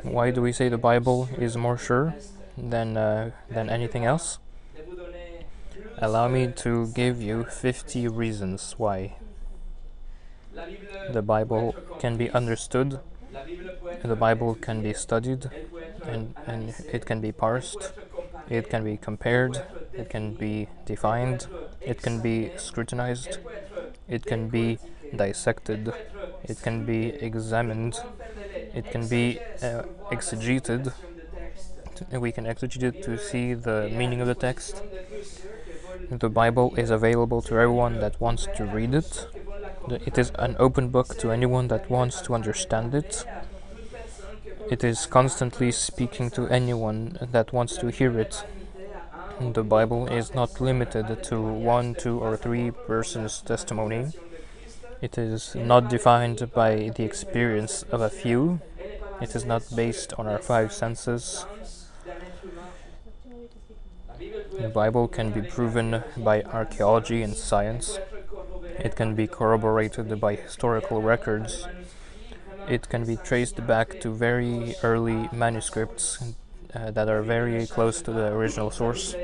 Why 0.03 0.32
do 0.32 0.41
we 0.41 0.51
say 0.51 0.70
the 0.70 0.77
Bible 0.77 1.27
is 1.38 1.58
more 1.58 1.77
sure 1.77 2.15
than 2.58 2.96
uh, 2.96 3.32
than 3.50 3.70
anything 3.70 4.05
else? 4.05 4.39
Allow 5.98 6.27
me 6.27 6.51
to 6.63 6.88
give 6.88 7.22
you 7.22 7.44
50 7.46 8.08
reasons 8.08 8.75
why. 8.77 9.15
The 11.12 11.22
Bible 11.22 11.75
can 12.00 12.17
be 12.17 12.29
understood, 12.32 13.00
the 14.03 14.15
Bible 14.15 14.55
can 14.55 14.82
be 14.82 14.94
studied, 14.94 15.50
and, 16.05 16.34
and 16.46 16.74
it 16.91 17.05
can 17.05 17.20
be 17.20 17.32
parsed, 17.32 17.94
it 18.50 18.70
can 18.70 18.84
be 18.84 18.98
compared, 18.98 19.63
it 19.94 20.10
can 20.10 20.34
be 20.34 20.67
defined, 20.86 21.48
it 21.82 22.01
can 22.01 22.22
be 22.22 22.51
scrutinized, 22.58 23.38
it 24.08 24.25
can 24.25 24.50
be 24.50 24.79
dissected, 25.15 25.94
it 26.48 26.62
can 26.62 26.86
be 26.86 27.08
examined, 27.30 28.00
it 28.74 28.90
can 28.92 29.08
be 29.08 29.40
uh, 29.62 29.84
exegeted. 30.12 30.94
We 32.12 32.32
can 32.32 32.46
exegete 32.46 32.84
it 32.84 33.04
to 33.04 33.18
see 33.18 33.54
the 33.54 33.90
meaning 33.92 34.22
of 34.22 34.28
the 34.28 34.36
text. 34.36 34.84
The 36.10 36.30
Bible 36.30 36.75
is 36.75 36.90
available 36.90 37.42
to 37.44 37.56
everyone 37.56 38.00
that 38.00 38.20
wants 38.20 38.48
to 38.58 38.66
read 38.66 38.94
it. 38.94 39.28
It 39.90 40.18
is 40.18 40.32
an 40.36 40.56
open 40.60 40.90
book 40.90 41.18
to 41.20 41.32
anyone 41.32 41.68
that 41.70 41.90
wants 41.90 42.22
to 42.24 42.34
understand 42.34 42.94
it. 42.94 43.25
It 44.70 44.84
is 44.84 45.06
constantly 45.06 45.72
speaking 45.72 46.30
to 46.32 46.48
anyone 46.48 47.18
that 47.22 47.54
wants 47.54 47.78
to 47.78 47.88
hear 47.88 48.20
it. 48.20 48.44
The 49.40 49.64
Bible 49.64 50.08
is 50.08 50.34
not 50.34 50.60
limited 50.62 51.24
to 51.25 51.42
one, 51.42 51.94
two, 51.94 52.20
or 52.20 52.36
three 52.38 52.72
persons' 52.72 53.42
testimony. 53.42 54.12
It 55.02 55.18
is 55.18 55.56
not 55.56 55.90
defined 55.90 56.52
by 56.54 56.92
the 56.96 57.04
experience 57.04 57.84
of 57.92 58.02
a 58.02 58.10
few. 58.10 58.62
It 59.22 59.36
is 59.36 59.46
not 59.46 59.64
based 59.75 60.14
on 60.18 60.28
our 60.28 60.40
five 60.40 60.72
senses. 60.72 61.46
The 64.60 64.70
Bible 64.70 65.08
can 65.08 65.32
be 65.32 65.42
proven 65.42 66.04
by 66.18 66.42
archaeology 66.44 67.22
and 67.22 67.36
science. 67.36 68.00
It 68.80 68.96
can 68.96 69.16
be 69.16 69.28
corroborated 69.28 70.20
by 70.20 70.36
historical 70.36 71.02
records. 71.02 71.68
It 72.68 72.90
can 72.90 73.06
be 73.06 73.18
traced 73.18 73.66
back 73.68 74.00
to 74.02 74.10
very 74.10 74.75
early 74.82 75.30
manuscripts 75.32 76.34
uh, 76.74 76.92
that 76.92 77.10
are 77.10 77.22
very 77.22 77.68
close 77.68 78.02
to 78.02 78.12
the 78.12 78.28
original 78.28 78.72
source. 78.72 79.16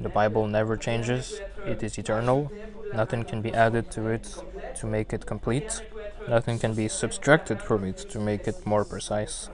The 0.00 0.08
Bible 0.08 0.46
never 0.46 0.76
changes, 0.76 1.40
it 1.66 1.82
is 1.82 1.98
eternal. 1.98 2.52
Nothing 2.94 3.24
can 3.24 3.40
be 3.42 3.52
added 3.52 3.90
to 3.92 4.08
it 4.08 4.34
to 4.76 4.86
make 4.86 5.12
it 5.12 5.26
complete. 5.26 5.82
Nothing 6.28 6.58
can 6.58 6.74
be 6.74 6.88
subtracted 6.88 7.62
from 7.62 7.84
it 7.84 7.98
to 8.10 8.18
make 8.18 8.46
it 8.48 8.66
more 8.66 8.84
precise. 8.84 9.48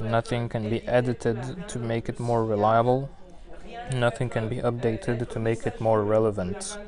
Nothing 0.00 0.48
can 0.48 0.68
be 0.68 0.82
edited 0.86 1.68
to 1.68 1.78
make 1.78 2.08
it 2.08 2.18
more 2.18 2.44
reliable. 2.44 3.10
Nothing 3.94 4.28
can 4.28 4.48
be 4.48 4.56
updated 4.56 5.28
to 5.28 5.38
make 5.38 5.66
it 5.66 5.80
more 5.80 6.02
relevant. 6.02 6.78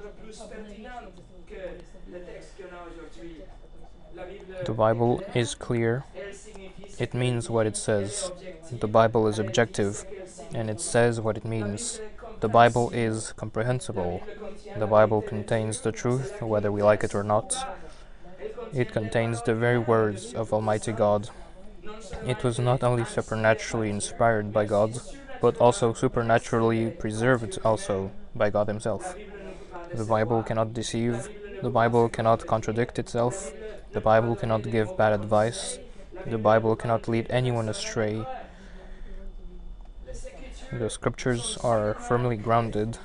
The 4.64 4.72
Bible 4.72 5.22
is 5.34 5.54
clear. 5.54 6.04
It 6.98 7.14
means 7.14 7.50
what 7.50 7.66
it 7.66 7.76
says. 7.76 8.30
The 8.70 8.88
Bible 8.88 9.26
is 9.26 9.38
objective, 9.38 10.04
and 10.54 10.70
it 10.70 10.80
says 10.80 11.20
what 11.20 11.36
it 11.36 11.44
means. 11.44 12.00
The 12.44 12.50
Bible 12.50 12.90
is 12.90 13.32
comprehensible. 13.32 14.22
The 14.76 14.86
Bible 14.86 15.22
contains 15.22 15.80
the 15.80 15.92
truth, 15.92 16.42
whether 16.42 16.70
we 16.70 16.82
like 16.82 17.02
it 17.02 17.14
or 17.14 17.24
not. 17.24 17.56
It 18.70 18.92
contains 18.92 19.40
the 19.40 19.54
very 19.54 19.78
words 19.78 20.34
of 20.34 20.52
Almighty 20.52 20.92
God. 20.92 21.30
It 22.26 22.44
was 22.44 22.58
not 22.58 22.84
only 22.84 23.06
supernaturally 23.06 23.88
inspired 23.88 24.52
by 24.52 24.66
God, 24.66 25.00
but 25.40 25.56
also 25.56 25.94
supernaturally 25.94 26.90
preserved 26.90 27.58
also 27.64 28.10
by 28.34 28.50
God 28.50 28.68
Himself. 28.68 29.16
The 29.94 30.04
Bible 30.04 30.42
cannot 30.42 30.74
deceive, 30.74 31.30
the 31.62 31.70
Bible 31.70 32.10
cannot 32.10 32.46
contradict 32.46 32.98
itself, 32.98 33.54
the 33.92 34.02
Bible 34.02 34.36
cannot 34.36 34.70
give 34.70 34.98
bad 34.98 35.14
advice, 35.14 35.78
the 36.26 36.36
Bible 36.36 36.76
cannot 36.76 37.08
lead 37.08 37.26
anyone 37.30 37.70
astray. 37.70 38.26
The 40.78 40.90
scriptures 40.90 41.56
are 41.62 41.94
firmly 41.94 42.36
grounded, 42.36 42.98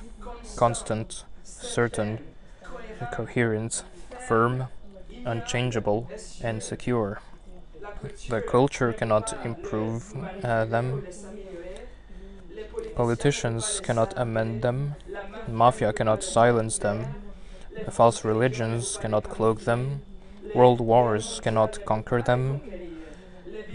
constant, 0.56 1.24
certain, 1.44 2.18
coherent, 3.12 3.84
firm, 4.26 4.66
unchangeable, 5.24 6.10
and 6.42 6.60
secure. 6.62 7.20
The 8.28 8.40
culture 8.40 8.92
cannot 8.92 9.32
improve 9.44 10.12
uh, 10.44 10.64
them. 10.64 11.04
Politicians 12.96 13.80
cannot 13.80 14.14
amend 14.16 14.62
them. 14.62 14.96
Mafia 15.46 15.92
cannot 15.92 16.24
silence 16.24 16.78
them. 16.78 17.14
False 17.88 18.24
religions 18.24 18.96
cannot 18.96 19.30
cloak 19.30 19.60
them. 19.60 20.02
World 20.54 20.80
wars 20.80 21.40
cannot 21.40 21.84
conquer 21.84 22.20
them. 22.20 22.60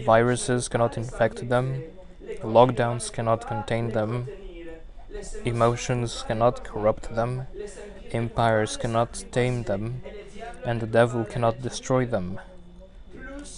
Viruses 0.04 0.68
cannot 0.68 0.98
infect 0.98 1.48
them. 1.48 1.82
Lockdowns 2.42 3.12
cannot 3.12 3.46
contain 3.46 3.90
them. 3.90 4.28
Emotions 5.44 6.24
cannot 6.26 6.64
corrupt 6.64 7.14
them. 7.14 7.46
Empires 8.12 8.76
cannot 8.76 9.24
tame 9.32 9.62
them, 9.62 10.02
and 10.64 10.80
the 10.80 10.86
devil 10.86 11.24
cannot 11.24 11.62
destroy 11.62 12.04
them. 12.04 12.38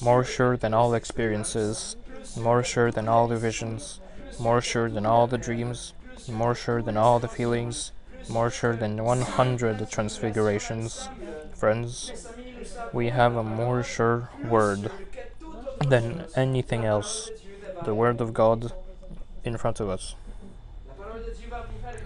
More 0.00 0.24
sure 0.24 0.56
than 0.56 0.74
all 0.74 0.94
experiences, 0.94 1.96
more 2.36 2.62
sure 2.62 2.90
than 2.90 3.08
all 3.08 3.26
the 3.26 3.36
visions, 3.36 4.00
more 4.38 4.60
sure 4.60 4.88
than 4.88 5.04
all 5.04 5.26
the 5.26 5.38
dreams, 5.38 5.92
more 6.28 6.54
sure 6.54 6.80
than 6.80 6.96
all 6.96 7.18
the 7.18 7.28
feelings, 7.28 7.92
more 8.28 8.50
sure 8.50 8.76
than 8.76 9.02
100 9.02 9.90
transfigurations. 9.90 11.08
Friends, 11.54 12.12
we 12.92 13.08
have 13.08 13.36
a 13.36 13.42
more 13.42 13.82
sure 13.82 14.30
word 14.44 14.90
than 15.88 16.24
anything 16.36 16.84
else 16.84 17.30
the 17.84 17.94
Word 17.94 18.20
of 18.20 18.34
God 18.34 18.72
in 19.44 19.56
front 19.56 19.80
of 19.80 19.88
us. 19.88 20.14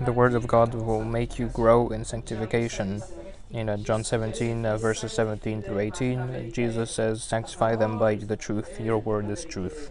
The 0.00 0.12
Word 0.12 0.34
of 0.34 0.46
God 0.46 0.74
will 0.74 1.04
make 1.04 1.38
you 1.38 1.48
grow 1.48 1.88
in 1.88 2.04
sanctification. 2.04 3.02
In 3.50 3.68
uh, 3.68 3.76
John 3.76 4.02
17, 4.02 4.64
uh, 4.64 4.78
verses 4.78 5.12
17 5.12 5.62
through 5.62 5.78
18, 5.78 6.52
Jesus 6.52 6.90
says, 6.90 7.22
Sanctify 7.22 7.76
them 7.76 7.98
by 7.98 8.14
the 8.14 8.36
truth, 8.36 8.80
your 8.80 8.98
word 8.98 9.28
is 9.28 9.44
truth. 9.44 9.90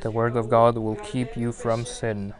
The 0.00 0.12
Word 0.12 0.36
of 0.36 0.48
God 0.48 0.78
will 0.78 0.94
keep 0.96 1.36
you 1.36 1.52
from 1.52 1.84
sin. 1.84 2.34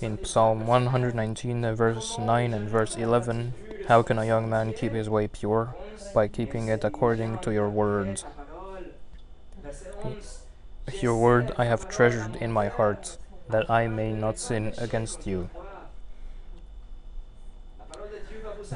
In 0.00 0.24
Psalm 0.24 0.66
119, 0.66 1.64
uh, 1.64 1.74
verse 1.74 2.18
9 2.18 2.54
and 2.54 2.68
verse 2.68 2.96
11, 2.96 3.54
How 3.86 4.02
can 4.02 4.18
a 4.18 4.26
young 4.26 4.50
man 4.50 4.72
keep 4.72 4.92
his 4.92 5.08
way 5.08 5.28
pure? 5.28 5.76
By 6.12 6.26
keeping 6.26 6.68
it 6.68 6.82
according 6.82 7.38
to 7.40 7.52
your 7.52 7.68
word. 7.68 8.22
Your 10.92 11.18
word 11.18 11.52
I 11.58 11.64
have 11.64 11.88
treasured 11.88 12.36
in 12.36 12.52
my 12.52 12.68
heart, 12.68 13.18
that 13.50 13.68
I 13.68 13.88
may 13.88 14.12
not 14.12 14.38
sin 14.38 14.72
against 14.78 15.26
you. 15.26 15.50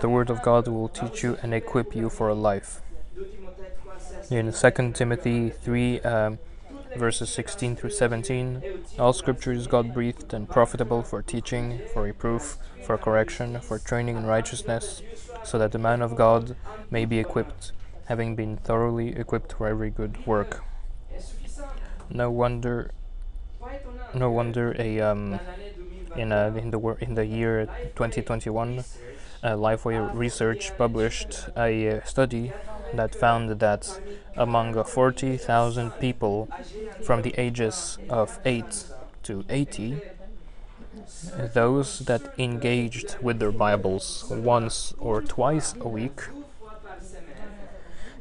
The 0.01 0.09
word 0.09 0.29
of 0.29 0.43
God 0.43 0.67
will 0.69 0.89
teach 0.89 1.23
you 1.23 1.39
and 1.43 1.55
equip 1.55 1.95
you 1.95 2.11
for 2.11 2.29
a 2.29 2.35
life. 2.35 2.83
In 4.31 4.53
2 4.53 4.93
Timothy 4.93 5.51
3, 5.51 6.01
um, 6.01 6.39
verses 6.97 7.31
16 7.31 7.77
through 7.77 7.91
17, 7.91 8.63
all 8.99 9.13
scripture 9.13 9.53
is 9.53 9.67
God 9.67 9.95
breathed 9.95 10.35
and 10.35 10.49
profitable 10.49 11.03
for 11.03 11.23
teaching, 11.23 11.81
for 11.93 12.03
reproof, 12.03 12.59
for 12.85 12.99
correction, 12.99 13.61
for 13.61 13.79
training 13.79 14.17
in 14.17 14.27
righteousness, 14.27 15.03
so 15.45 15.59
that 15.59 15.73
the 15.73 15.79
man 15.79 16.03
of 16.03 16.17
God 16.17 16.57
may 16.91 17.05
be 17.05 17.19
equipped, 17.19 17.73
having 18.07 18.35
been 18.35 18.57
thoroughly 18.57 19.17
equipped 19.17 19.53
for 19.53 19.69
every 19.69 19.91
good 19.91 20.27
work. 20.27 20.63
No 22.13 22.31
wonder, 22.31 22.91
no 24.15 24.31
wonder 24.31 24.75
a 24.79 25.01
um, 25.01 25.39
in 26.17 26.33
a, 26.33 26.49
in 26.57 26.71
the 26.71 26.79
in 27.01 27.15
the 27.15 27.25
year 27.25 27.67
2021, 27.95 28.81
uh, 29.43 29.49
Lifeway 29.55 30.13
Research 30.15 30.77
published 30.77 31.49
a 31.57 31.89
uh, 31.89 32.05
study 32.05 32.53
that 32.95 33.15
found 33.15 33.61
that 33.61 34.01
among 34.37 34.77
uh, 34.77 34.83
40,000 34.83 35.93
people 36.01 36.49
from 37.03 37.23
the 37.23 37.35
ages 37.39 37.99
of 38.09 38.39
8 38.45 38.65
to 39.23 39.45
80, 39.49 40.01
those 41.55 42.01
that 42.01 42.35
engaged 42.39 43.17
with 43.23 43.39
their 43.39 43.53
Bibles 43.53 44.25
once 44.29 44.95
or 44.99 45.23
twice 45.23 45.75
a 45.81 45.89
week 45.89 46.23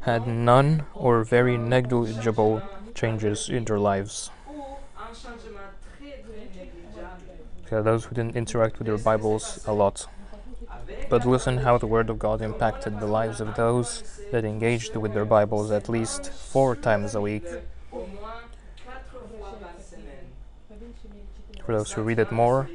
had 0.02 0.28
none 0.28 0.86
or 0.94 1.24
very 1.24 1.58
negligible 1.58 2.62
changes 3.00 3.50
in 3.50 3.64
their 3.64 3.80
lives. 3.80 4.30
Those 7.70 8.06
who 8.06 8.16
didn't 8.16 8.36
interact 8.36 8.80
with 8.80 8.88
their 8.88 8.98
Bibles 8.98 9.64
a 9.66 9.74
lot. 9.74 10.08
But 11.10 11.26
listen 11.26 11.60
how 11.60 11.78
the 11.78 11.88
Word 11.88 12.10
of 12.10 12.20
God 12.20 12.42
impacted 12.42 13.00
the 13.00 13.06
lives 13.06 13.40
of 13.40 13.56
those 13.56 14.04
that 14.32 14.44
engaged 14.44 14.96
with 14.96 15.14
their 15.14 15.26
Bibles 15.26 15.72
at 15.72 15.88
least 15.88 16.32
four 16.32 16.76
times 16.76 17.16
a 17.16 17.22
week. 17.22 17.46
For 21.66 21.78
those 21.78 21.92
who 21.92 22.02
read 22.02 22.20
it 22.20 22.32
more, 22.32 22.70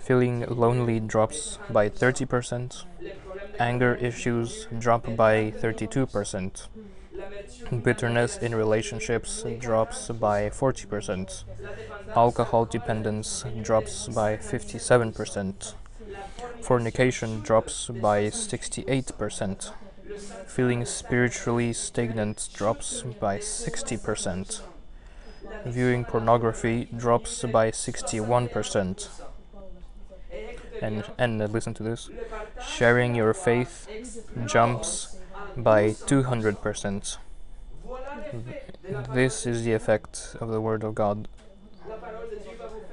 feeling 0.00 0.44
lonely 0.48 1.00
drops 1.00 1.58
by 1.68 1.88
30%, 1.88 2.84
anger 3.58 3.94
issues 3.96 4.68
drop 4.78 5.04
by 5.16 5.50
32%, 5.50 6.68
bitterness 7.82 8.36
in 8.38 8.54
relationships 8.54 9.44
drops 9.58 10.08
by 10.08 10.50
40%, 10.50 11.44
alcohol 12.14 12.64
dependence 12.64 13.44
drops 13.62 14.08
by 14.08 14.36
57%, 14.36 15.74
fornication 16.60 17.40
drops 17.40 17.88
by 17.88 18.24
68%, 18.24 19.72
feeling 20.46 20.84
spiritually 20.84 21.72
stagnant 21.72 22.48
drops 22.52 23.02
by 23.02 23.38
60%, 23.38 24.60
viewing 25.64 26.04
pornography 26.04 26.88
drops 26.96 27.42
by 27.44 27.70
61%. 27.70 29.08
And, 30.82 31.04
and 31.16 31.38
listen 31.52 31.72
to 31.74 31.82
this. 31.82 32.10
Sharing 32.62 33.14
your 33.14 33.32
faith 33.32 33.88
jumps 34.44 35.15
by 35.56 35.90
200%. 35.90 37.16
This 39.12 39.46
is 39.46 39.64
the 39.64 39.72
effect 39.72 40.36
of 40.40 40.50
the 40.50 40.60
Word 40.60 40.84
of 40.84 40.94
God. 40.94 41.28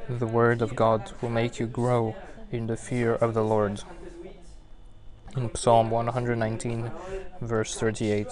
The 0.09 0.27
Word 0.27 0.61
of 0.61 0.75
God 0.75 1.11
will 1.21 1.29
make 1.29 1.59
you 1.59 1.67
grow 1.67 2.15
in 2.51 2.67
the 2.67 2.77
fear 2.77 3.15
of 3.15 3.33
the 3.33 3.43
Lord. 3.43 3.81
In 5.35 5.53
Psalm 5.55 5.89
119, 5.89 6.91
verse 7.41 7.75
38, 7.75 8.27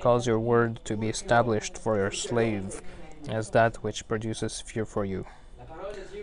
cause 0.00 0.26
your 0.26 0.40
word 0.40 0.80
to 0.84 0.96
be 0.96 1.08
established 1.08 1.78
for 1.78 1.96
your 1.96 2.10
slave 2.10 2.82
as 3.28 3.50
that 3.50 3.76
which 3.76 4.08
produces 4.08 4.60
fear 4.60 4.84
for 4.84 5.04
you. 5.04 5.26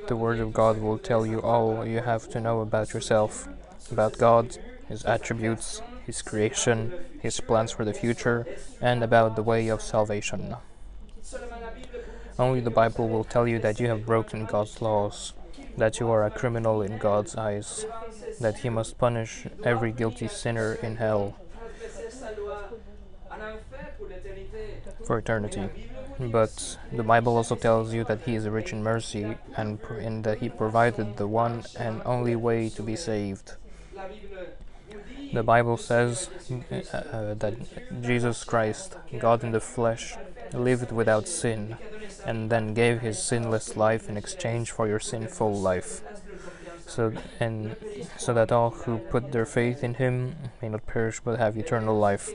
The 0.07 0.15
Word 0.15 0.39
of 0.39 0.53
God 0.53 0.79
will 0.79 0.97
tell 0.97 1.25
you 1.25 1.41
all 1.41 1.85
you 1.85 2.01
have 2.01 2.29
to 2.29 2.39
know 2.39 2.61
about 2.61 2.93
yourself, 2.93 3.47
about 3.91 4.17
God, 4.17 4.57
His 4.87 5.05
attributes, 5.05 5.81
His 6.07 6.21
creation, 6.21 6.93
His 7.21 7.41
plans 7.41 7.73
for 7.73 7.83
the 7.83 7.93
future, 7.93 8.47
and 8.79 9.03
about 9.03 9.35
the 9.35 9.43
way 9.43 9.67
of 9.67 9.81
salvation. 9.81 10.55
Only 12.39 12.61
the 12.61 12.71
Bible 12.71 13.09
will 13.09 13.25
tell 13.25 13.45
you 13.45 13.59
that 13.59 13.81
you 13.81 13.89
have 13.89 14.05
broken 14.05 14.45
God's 14.45 14.81
laws, 14.81 15.33
that 15.75 15.99
you 15.99 16.09
are 16.09 16.23
a 16.23 16.31
criminal 16.31 16.81
in 16.81 16.97
God's 16.97 17.35
eyes, 17.35 17.85
that 18.39 18.59
He 18.59 18.69
must 18.69 18.97
punish 18.97 19.47
every 19.65 19.91
guilty 19.91 20.29
sinner 20.29 20.75
in 20.81 20.95
hell 20.95 21.35
for 25.03 25.17
eternity. 25.17 25.67
But 26.19 26.77
the 26.91 27.03
Bible 27.03 27.35
also 27.35 27.55
tells 27.55 27.93
you 27.93 28.05
that 28.05 28.21
He 28.21 28.35
is 28.35 28.47
rich 28.47 28.71
in 28.71 28.81
mercy 28.81 29.35
and, 29.57 29.77
and 29.99 30.23
that 30.23 30.37
He 30.37 30.47
provided 30.47 31.17
the 31.17 31.27
one 31.27 31.65
and 31.77 32.01
only 32.05 32.37
way 32.37 32.69
to 32.69 32.81
be 32.81 32.95
saved. 32.95 33.55
The 35.33 35.43
Bible 35.43 35.77
says 35.77 36.29
uh, 36.71 36.95
uh, 36.95 37.33
that 37.35 37.55
Jesus 38.01 38.43
Christ, 38.43 38.95
God 39.19 39.43
in 39.43 39.51
the 39.51 39.59
flesh, 39.59 40.15
lived 40.53 40.91
without 40.91 41.27
sin 41.27 41.77
and 42.25 42.49
then 42.49 42.73
gave 42.73 43.01
his 43.01 43.21
sinless 43.21 43.75
life 43.75 44.09
in 44.09 44.17
exchange 44.17 44.71
for 44.71 44.87
your 44.87 44.99
sinful 44.99 45.53
life. 45.53 46.01
So 46.85 47.13
and 47.39 47.75
so 48.17 48.33
that 48.33 48.51
all 48.51 48.69
who 48.69 48.99
put 48.99 49.31
their 49.31 49.45
faith 49.45 49.83
in 49.83 49.95
him 49.95 50.35
may 50.61 50.69
not 50.69 50.85
perish 50.87 51.19
but 51.19 51.37
have 51.37 51.57
eternal 51.57 51.97
life. 51.97 52.31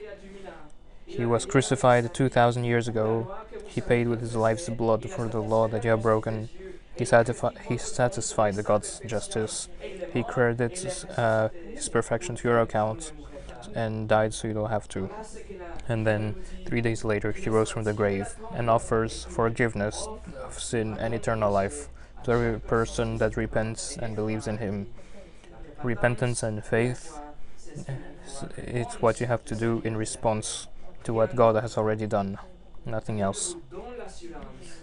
He 1.06 1.26
was 1.26 1.44
crucified 1.46 2.14
2000 2.14 2.64
years 2.64 2.88
ago. 2.88 3.34
He 3.66 3.80
paid 3.80 4.08
with 4.08 4.20
his 4.20 4.36
life's 4.36 4.68
blood 4.68 5.08
for 5.08 5.28
the 5.28 5.40
law 5.40 5.68
that 5.68 5.84
you 5.84 5.90
have 5.90 6.02
broken. 6.02 6.48
He, 6.96 7.04
satisfi- 7.04 7.58
he 7.62 7.78
satisfied 7.78 8.54
the 8.54 8.62
God's 8.62 9.00
justice. 9.06 9.68
He 10.12 10.22
credits 10.22 11.04
uh, 11.04 11.48
his 11.74 11.88
perfection 11.88 12.36
to 12.36 12.48
your 12.48 12.60
account 12.60 13.12
and 13.74 14.08
died 14.08 14.34
so 14.34 14.48
you 14.48 14.54
don't 14.54 14.70
have 14.70 14.88
to. 14.88 15.08
And 15.88 16.06
then, 16.06 16.36
three 16.66 16.80
days 16.80 17.04
later, 17.04 17.32
he 17.32 17.48
rose 17.48 17.70
from 17.70 17.84
the 17.84 17.92
grave 17.92 18.34
and 18.52 18.68
offers 18.68 19.24
forgiveness 19.24 20.06
of 20.42 20.58
sin 20.58 20.96
and 20.98 21.14
eternal 21.14 21.50
life 21.50 21.88
to 22.24 22.32
every 22.32 22.60
person 22.60 23.18
that 23.18 23.36
repents 23.36 23.96
and 23.96 24.14
believes 24.14 24.46
in 24.46 24.58
him. 24.58 24.88
Repentance 25.82 26.42
and 26.42 26.64
faith 26.64 27.18
it's 28.56 29.00
what 29.00 29.20
you 29.20 29.26
have 29.26 29.44
to 29.46 29.54
do 29.54 29.82
in 29.84 29.96
response 29.96 30.66
to 31.04 31.12
what 31.12 31.34
God 31.34 31.60
has 31.60 31.76
already 31.76 32.06
done, 32.06 32.38
nothing 32.84 33.20
else. 33.20 33.56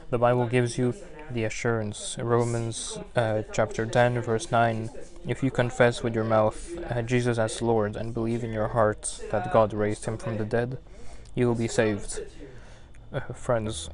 The 0.10 0.18
Bible 0.18 0.48
gives 0.48 0.78
you 0.78 0.94
the 1.32 1.44
assurance. 1.44 2.18
Romans 2.20 2.98
uh, 3.16 3.44
chapter 3.52 3.86
10, 3.86 4.22
verse 4.22 4.52
9 4.52 4.90
If 5.28 5.44
you 5.44 5.52
confess 5.52 6.04
with 6.04 6.16
your 6.16 6.24
mouth 6.24 6.78
uh, 6.90 7.02
Jesus 7.02 7.38
as 7.38 7.62
Lord 7.62 7.96
and 7.96 8.14
believe 8.14 8.44
in 8.44 8.52
your 8.52 8.70
heart 8.70 9.22
that 9.32 9.52
God 9.54 9.74
raised 9.74 10.06
him 10.06 10.18
from 10.18 10.38
the 10.38 10.46
dead, 10.46 10.78
you 11.36 11.48
will 11.48 11.56
be 11.56 11.68
saved. 11.68 12.22
Uh, 13.12 13.20
friends, 13.34 13.90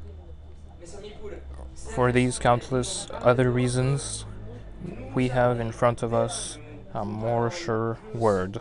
for 1.76 2.12
these 2.12 2.40
countless 2.40 3.08
other 3.12 3.52
reasons, 3.52 4.26
we 5.14 5.30
have 5.30 5.60
in 5.60 5.72
front 5.72 6.04
of 6.04 6.14
us 6.14 6.58
a 6.94 7.06
more 7.06 7.52
sure 7.52 7.98
word. 8.14 8.60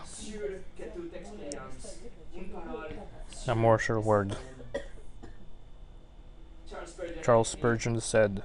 A 3.46 3.54
more 3.54 3.78
sure 3.78 4.00
word. 4.00 4.36
Charles 7.22 7.48
Spurgeon 7.48 8.00
said, 8.00 8.42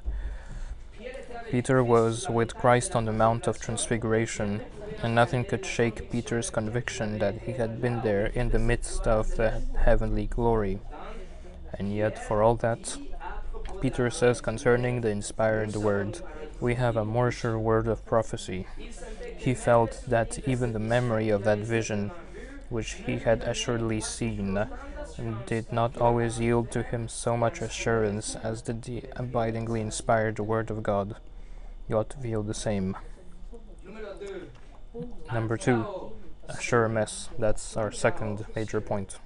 Peter 1.50 1.84
was 1.84 2.30
with 2.30 2.56
Christ 2.56 2.96
on 2.96 3.06
the 3.06 3.12
Mount 3.12 3.48
of 3.48 3.60
Transfiguration, 3.60 4.62
and 5.02 5.16
nothing 5.16 5.44
could 5.44 5.66
shake 5.66 6.12
Peter's 6.12 6.52
conviction 6.52 7.18
that 7.18 7.42
he 7.42 7.54
had 7.54 7.82
been 7.82 8.02
there 8.02 8.28
in 8.28 8.50
the 8.50 8.60
midst 8.60 9.08
of 9.08 9.36
the 9.36 9.64
heavenly 9.84 10.28
glory. 10.28 10.80
And 11.74 11.92
yet, 11.96 12.24
for 12.24 12.44
all 12.44 12.56
that, 12.58 12.98
Peter 13.82 14.12
says 14.12 14.42
concerning 14.42 15.02
the 15.02 15.10
inspired 15.10 15.76
word, 15.76 16.22
we 16.60 16.76
have 16.76 16.96
a 16.96 17.04
more 17.04 17.32
sure 17.32 17.58
word 17.58 17.88
of 17.88 18.06
prophecy. 18.06 18.68
He 19.36 19.56
felt 19.56 20.04
that 20.08 20.48
even 20.48 20.74
the 20.74 20.80
memory 20.80 21.30
of 21.30 21.46
that 21.46 21.60
vision, 21.60 22.12
which 22.70 22.94
he 22.94 23.18
had 23.18 23.42
assuredly 23.42 24.02
seen, 24.02 24.68
did 25.48 25.74
not 25.74 25.98
always 25.98 26.40
yield 26.40 26.70
to 26.72 26.84
him 26.84 27.08
so 27.08 27.36
much 27.36 27.60
assurance 27.60 28.36
as 28.36 28.62
did 28.62 28.84
the 28.84 29.04
abidingly 29.16 29.82
inspired 29.82 30.38
word 30.38 30.70
of 30.70 30.84
God. 30.84 31.16
You 31.90 31.98
ought 31.98 32.12
to 32.12 32.18
feel 32.18 32.44
the 32.44 32.54
same. 32.54 32.96
Number 35.34 35.58
two, 35.58 36.12
a 36.48 36.62
sure 36.62 36.88
mess. 36.88 37.30
That's 37.40 37.76
our 37.76 37.92
second 37.92 38.46
major 38.56 38.80
point. 38.80 39.18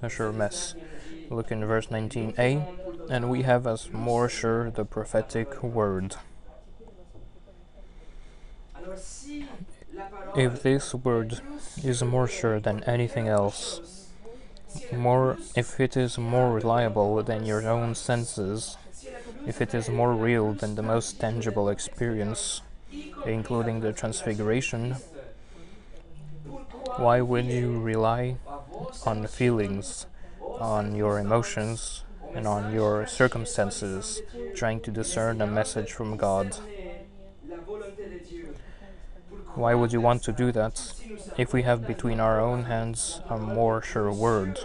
A 0.00 0.08
sure 0.08 0.32
mess. 0.32 0.76
Look 1.30 1.50
in 1.50 1.64
verse 1.64 1.88
19a, 1.88 3.10
and 3.10 3.28
we 3.28 3.42
have 3.42 3.66
as 3.66 3.90
more 3.92 4.28
sure 4.28 4.70
the 4.70 4.84
prophetic 4.84 5.60
word. 5.60 6.14
If 10.36 10.62
this 10.62 10.94
word 10.94 11.40
is 11.82 12.04
more 12.04 12.28
sure 12.28 12.60
than 12.60 12.84
anything 12.84 13.26
else, 13.26 14.06
more 14.92 15.36
if 15.56 15.80
it 15.80 15.96
is 15.96 16.18
more 16.18 16.52
reliable 16.52 17.20
than 17.24 17.44
your 17.44 17.68
own 17.68 17.96
senses, 17.96 18.76
if 19.48 19.62
it 19.62 19.74
is 19.74 19.88
more 19.88 20.12
real 20.12 20.52
than 20.52 20.74
the 20.74 20.82
most 20.82 21.18
tangible 21.18 21.70
experience, 21.70 22.60
including 23.24 23.80
the 23.80 23.92
transfiguration, 23.94 24.94
why 26.96 27.22
would 27.22 27.46
you 27.46 27.80
rely 27.80 28.36
on 29.06 29.26
feelings, 29.26 30.06
on 30.60 30.94
your 30.94 31.18
emotions, 31.18 32.04
and 32.34 32.46
on 32.46 32.74
your 32.74 33.06
circumstances, 33.06 34.20
trying 34.54 34.80
to 34.80 34.90
discern 34.90 35.40
a 35.40 35.46
message 35.46 35.92
from 35.92 36.18
God? 36.18 36.58
Why 39.54 39.74
would 39.74 39.94
you 39.94 40.02
want 40.02 40.22
to 40.24 40.32
do 40.32 40.52
that 40.52 40.92
if 41.38 41.54
we 41.54 41.62
have 41.62 41.86
between 41.86 42.20
our 42.20 42.38
own 42.38 42.64
hands 42.64 43.22
a 43.30 43.38
more 43.38 43.80
sure 43.80 44.12
word? 44.12 44.60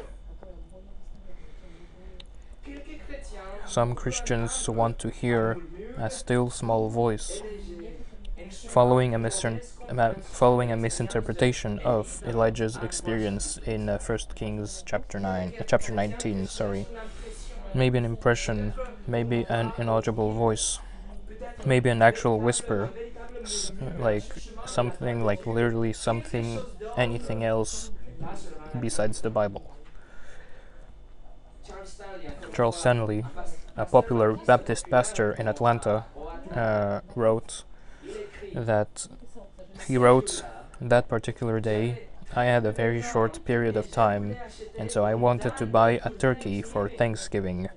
Some 3.73 3.95
Christians 3.95 4.69
want 4.69 4.99
to 4.99 5.09
hear 5.09 5.57
a 5.97 6.07
still 6.07 6.51
small 6.51 6.89
voice, 6.89 7.41
following 8.67 9.15
a, 9.15 10.13
following 10.21 10.71
a 10.71 10.77
misinterpretation 10.77 11.79
of 11.79 12.21
Elijah's 12.23 12.77
experience 12.77 13.57
in 13.65 13.89
uh, 13.89 13.97
1 13.97 14.19
Kings 14.35 14.83
chapter 14.85 15.19
9, 15.19 15.53
uh, 15.59 15.63
chapter 15.63 15.91
19, 15.91 16.45
sorry. 16.45 16.85
Maybe 17.73 17.97
an 17.97 18.05
impression, 18.05 18.75
maybe 19.07 19.43
an 19.49 19.73
inaudible 19.79 20.33
voice, 20.33 20.77
maybe 21.65 21.89
an 21.89 22.03
actual 22.03 22.39
whisper, 22.39 22.91
like 23.97 24.31
something 24.67 25.25
like 25.25 25.47
literally 25.47 25.93
something, 25.93 26.59
anything 26.95 27.43
else 27.43 27.89
besides 28.79 29.21
the 29.21 29.31
Bible. 29.31 29.75
Charles 32.53 32.79
Stanley, 32.79 33.25
a 33.75 33.85
popular 33.85 34.33
Baptist 34.33 34.89
pastor 34.89 35.31
in 35.33 35.47
Atlanta, 35.47 36.05
uh, 36.53 37.01
wrote 37.15 37.63
that 38.53 39.07
he 39.87 39.97
wrote 39.97 40.43
that 40.79 41.07
particular 41.07 41.59
day 41.59 42.07
I 42.35 42.45
had 42.45 42.65
a 42.65 42.71
very 42.71 43.01
short 43.03 43.45
period 43.45 43.77
of 43.77 43.91
time, 43.91 44.37
and 44.77 44.89
so 44.89 45.05
I 45.05 45.13
wanted 45.13 45.55
to 45.57 45.67
buy 45.67 46.01
a 46.03 46.09
turkey 46.09 46.63
for 46.63 46.89
Thanksgiving. 46.89 47.69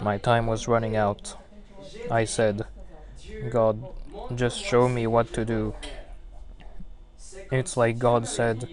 My 0.00 0.16
time 0.16 0.46
was 0.46 0.66
running 0.66 0.96
out. 0.96 1.36
I 2.10 2.24
said, 2.24 2.64
God, 3.50 3.84
just 4.34 4.64
show 4.64 4.88
me 4.88 5.06
what 5.06 5.34
to 5.34 5.44
do. 5.44 5.74
It's 7.52 7.76
like 7.76 7.98
God 7.98 8.26
said, 8.26 8.68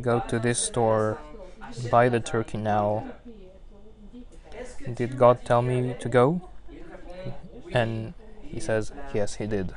Go 0.00 0.20
to 0.26 0.40
this 0.40 0.58
store, 0.58 1.20
buy 1.88 2.08
the 2.08 2.18
turkey 2.18 2.58
now. 2.58 3.06
Did 4.94 5.18
God 5.18 5.44
tell 5.44 5.62
me 5.62 5.94
to 5.98 6.08
go? 6.08 6.48
And 7.72 8.14
he 8.42 8.60
says, 8.60 8.92
Yes, 9.12 9.34
he 9.36 9.46
did. 9.46 9.74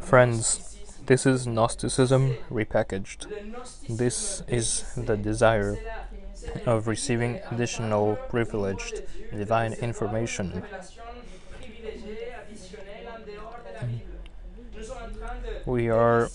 Friends, 0.00 0.78
this 1.06 1.26
is 1.26 1.46
Gnosticism 1.46 2.36
repackaged. 2.50 3.26
This 3.88 4.42
is 4.46 4.84
the 4.96 5.16
desire 5.16 5.78
of 6.66 6.86
receiving 6.86 7.40
additional 7.50 8.16
privileged 8.28 9.02
divine 9.32 9.72
information. 9.74 10.62
We 15.66 15.88
are 15.88 16.30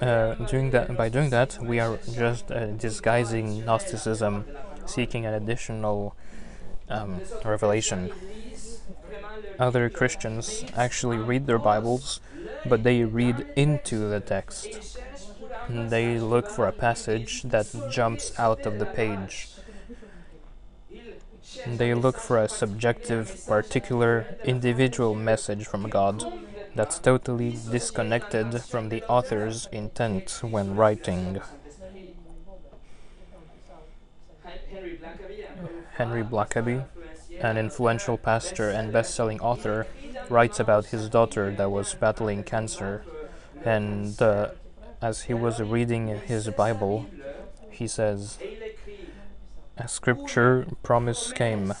uh, 0.00 0.34
doing 0.46 0.70
that 0.70 0.96
by 0.96 1.08
doing 1.08 1.30
that. 1.30 1.58
We 1.62 1.80
are 1.80 1.98
just 2.12 2.50
uh, 2.50 2.66
disguising 2.66 3.64
Gnosticism, 3.64 4.44
seeking 4.86 5.26
an 5.26 5.34
additional 5.34 6.16
um, 6.88 7.20
revelation. 7.44 8.10
Other 9.58 9.88
Christians 9.88 10.64
actually 10.76 11.18
read 11.18 11.46
their 11.46 11.58
Bibles, 11.58 12.20
but 12.66 12.82
they 12.82 13.04
read 13.04 13.46
into 13.56 14.08
the 14.08 14.20
text. 14.20 14.98
They 15.68 16.18
look 16.18 16.48
for 16.48 16.66
a 16.66 16.72
passage 16.72 17.42
that 17.42 17.66
jumps 17.90 18.38
out 18.38 18.66
of 18.66 18.78
the 18.78 18.86
page. 18.86 19.48
They 21.66 21.94
look 21.94 22.18
for 22.18 22.38
a 22.38 22.48
subjective, 22.48 23.46
particular, 23.46 24.36
individual 24.44 25.14
message 25.14 25.66
from 25.66 25.88
God 25.88 26.24
that's 26.74 26.98
totally 26.98 27.56
disconnected 27.70 28.62
from 28.62 28.88
the 28.88 29.02
author's 29.04 29.66
intent 29.72 30.40
when 30.42 30.74
writing. 30.74 31.40
Henry 35.96 36.24
Blackaby, 36.24 36.84
an 37.40 37.56
influential 37.56 38.18
pastor 38.18 38.70
and 38.70 38.92
best 38.92 39.14
selling 39.14 39.40
author, 39.40 39.86
writes 40.28 40.58
about 40.58 40.86
his 40.86 41.08
daughter 41.08 41.52
that 41.52 41.70
was 41.70 41.94
battling 41.94 42.42
cancer. 42.42 43.04
And 43.64 44.20
uh, 44.20 44.50
as 45.00 45.22
he 45.22 45.34
was 45.34 45.60
reading 45.60 46.08
his 46.08 46.48
Bible, 46.50 47.06
he 47.70 47.86
says, 47.86 48.38
A 49.76 49.86
scripture 49.86 50.66
promise 50.82 51.32
came. 51.32 51.74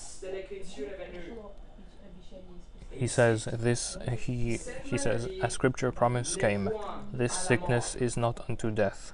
He 2.96 3.06
says 3.06 3.44
this 3.44 3.96
he 4.18 4.58
he 4.84 4.98
says 4.98 5.28
a 5.42 5.50
scripture 5.50 5.90
promise 5.92 6.36
came. 6.36 6.70
This 7.12 7.32
sickness 7.32 7.94
is 7.94 8.16
not 8.16 8.44
unto 8.48 8.70
death. 8.70 9.12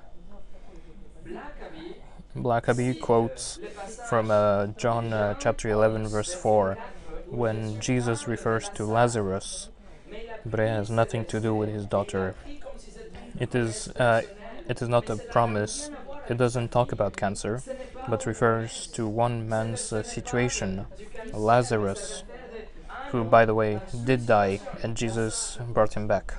Blackaby 2.37 3.01
quotes 3.01 3.59
from 4.09 4.31
uh, 4.31 4.69
John 4.79 5.12
uh, 5.12 5.35
chapter 5.35 5.69
11, 5.69 6.07
verse 6.07 6.33
4, 6.33 6.79
when 7.29 7.81
Jesus 7.81 8.29
refers 8.29 8.69
to 8.71 8.85
Lazarus, 8.85 9.69
but 10.47 10.61
it 10.61 10.69
has 10.69 10.90
nothing 10.90 11.25
to 11.25 11.40
do 11.40 11.55
with 11.55 11.71
his 11.71 11.87
daughter. 11.87 12.37
It 13.38 13.55
is, 13.55 13.88
uh, 13.88 14.23
it 14.69 14.81
is 14.81 14.88
not 14.88 15.11
a 15.11 15.16
promise, 15.16 15.90
it 16.29 16.37
doesn't 16.37 16.71
talk 16.71 16.93
about 16.93 17.16
cancer, 17.16 17.62
but 18.09 18.27
refers 18.27 18.87
to 18.88 19.09
one 19.09 19.49
man's 19.49 19.93
uh, 19.93 20.05
situation, 20.05 20.87
Lazarus, 21.33 22.23
who, 23.11 23.25
by 23.25 23.44
the 23.44 23.55
way, 23.55 23.81
did 24.05 24.27
die, 24.27 24.61
and 24.83 24.96
Jesus 24.96 25.59
brought 25.68 25.94
him 25.94 26.07
back. 26.07 26.35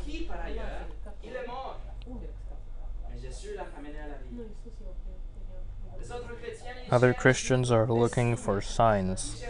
Other 6.89 7.13
Christians 7.13 7.71
are 7.71 7.87
looking 7.87 8.35
for 8.35 8.59
signs. 8.59 9.43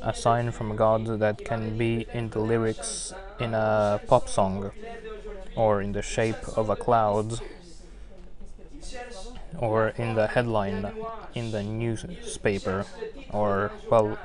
A 0.00 0.14
sign 0.14 0.52
from 0.52 0.76
God 0.76 1.18
that 1.18 1.44
can 1.44 1.76
be 1.76 2.06
in 2.14 2.30
the 2.30 2.38
lyrics 2.38 3.12
in 3.38 3.52
a 3.52 4.00
pop 4.06 4.28
song, 4.28 4.70
or 5.54 5.82
in 5.82 5.92
the 5.92 6.02
shape 6.02 6.42
of 6.56 6.70
a 6.70 6.76
cloud, 6.76 7.40
or 9.58 9.88
in 9.98 10.14
the 10.14 10.28
headline 10.28 10.92
in 11.34 11.50
the 11.50 11.62
newspaper, 11.62 12.86
or, 13.32 13.70
well, 13.90 14.16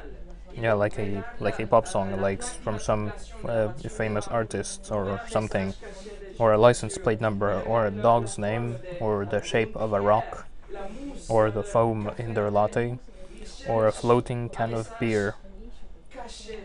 yeah, 0.55 0.73
like 0.73 0.97
a 0.99 1.23
like 1.39 1.59
a 1.59 1.67
pop 1.67 1.87
song, 1.87 2.19
like 2.21 2.43
from 2.43 2.79
some 2.79 3.13
uh, 3.43 3.69
famous 3.73 4.27
artist 4.27 4.91
or 4.91 5.21
something, 5.27 5.73
or 6.39 6.53
a 6.53 6.57
license 6.57 6.97
plate 6.97 7.21
number, 7.21 7.61
or 7.61 7.87
a 7.87 7.91
dog's 7.91 8.37
name, 8.37 8.77
or 8.99 9.25
the 9.25 9.41
shape 9.41 9.75
of 9.75 9.93
a 9.93 10.01
rock, 10.01 10.47
or 11.27 11.51
the 11.51 11.63
foam 11.63 12.11
in 12.17 12.33
their 12.33 12.51
latte, 12.51 12.99
or 13.67 13.87
a 13.87 13.91
floating 13.91 14.49
can 14.49 14.73
of 14.73 14.89
beer. 14.99 15.35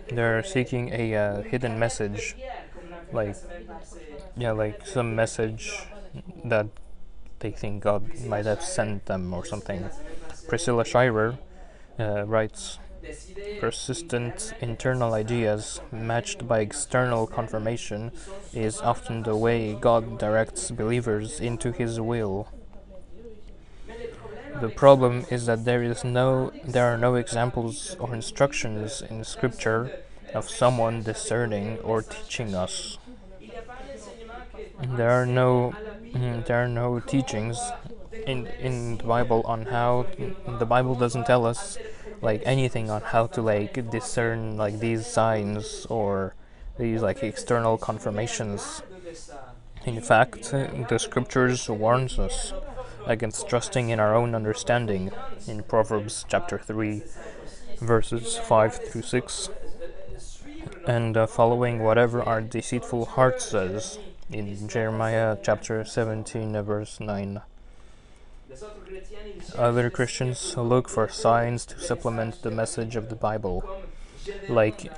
They're 0.08 0.42
seeking 0.42 0.90
a 0.92 1.14
uh, 1.14 1.42
hidden 1.42 1.78
message, 1.78 2.34
like 3.12 3.36
yeah, 4.36 4.52
like 4.52 4.86
some 4.86 5.14
message 5.16 5.72
that 6.44 6.66
they 7.40 7.50
think 7.50 7.82
God 7.82 8.20
might 8.26 8.46
have 8.46 8.62
sent 8.62 9.06
them 9.06 9.32
or 9.34 9.44
something. 9.44 9.90
Priscilla 10.48 10.84
Shirer 10.84 11.38
uh, 11.98 12.24
writes 12.26 12.78
Persistent 13.60 14.52
internal 14.60 15.14
ideas 15.14 15.80
matched 15.90 16.46
by 16.46 16.60
external 16.60 17.26
confirmation 17.26 18.12
is 18.52 18.80
often 18.80 19.22
the 19.22 19.36
way 19.36 19.74
God 19.74 20.18
directs 20.18 20.70
believers 20.70 21.40
into 21.40 21.72
His 21.72 22.00
will. 22.00 22.48
The 24.60 24.68
problem 24.68 25.24
is 25.30 25.46
that 25.46 25.64
there 25.64 25.82
is 25.82 26.02
no 26.04 26.50
there 26.64 26.92
are 26.92 26.98
no 26.98 27.14
examples 27.14 27.96
or 28.00 28.14
instructions 28.14 29.02
in 29.02 29.22
scripture 29.24 30.00
of 30.34 30.50
someone 30.50 31.02
discerning 31.02 31.78
or 31.78 32.02
teaching 32.02 32.54
us. 32.54 32.98
There 34.96 35.10
are 35.10 35.26
no 35.26 35.74
there 36.46 36.64
are 36.64 36.68
no 36.68 37.00
teachings 37.00 37.58
in 38.26 38.46
in 38.58 38.98
the 38.98 39.04
Bible 39.04 39.42
on 39.46 39.66
how 39.66 40.06
the 40.58 40.66
Bible 40.66 40.94
doesn't 40.94 41.26
tell 41.26 41.46
us 41.46 41.78
like 42.20 42.42
anything 42.44 42.90
on 42.90 43.00
how 43.00 43.26
to 43.26 43.42
like 43.42 43.90
discern 43.90 44.56
like 44.56 44.80
these 44.80 45.06
signs 45.06 45.86
or 45.86 46.34
these 46.78 47.02
like 47.02 47.22
external 47.22 47.78
confirmations. 47.78 48.82
In 49.84 50.00
fact, 50.00 50.50
the 50.50 50.98
scriptures 50.98 51.68
warns 51.68 52.18
us 52.18 52.52
against 53.06 53.48
trusting 53.48 53.88
in 53.88 54.00
our 54.00 54.14
own 54.14 54.34
understanding 54.34 55.10
in 55.46 55.62
Proverbs 55.62 56.24
chapter 56.28 56.58
3 56.58 57.02
verses 57.78 58.36
5 58.36 58.74
through 58.74 59.02
6 59.02 59.50
and 60.86 61.16
uh, 61.16 61.26
following 61.26 61.82
whatever 61.82 62.22
our 62.22 62.40
deceitful 62.40 63.04
heart 63.04 63.40
says 63.40 63.98
in 64.30 64.68
Jeremiah 64.68 65.36
chapter 65.42 65.84
17 65.84 66.56
uh, 66.56 66.62
verse 66.62 67.00
9. 67.00 67.40
Other 69.54 69.90
Christians 69.90 70.56
look 70.56 70.88
for 70.88 71.08
signs 71.08 71.66
to 71.66 71.78
supplement 71.78 72.42
the 72.42 72.50
message 72.50 72.96
of 72.96 73.08
the 73.08 73.14
Bible, 73.16 73.66
like 74.48 74.92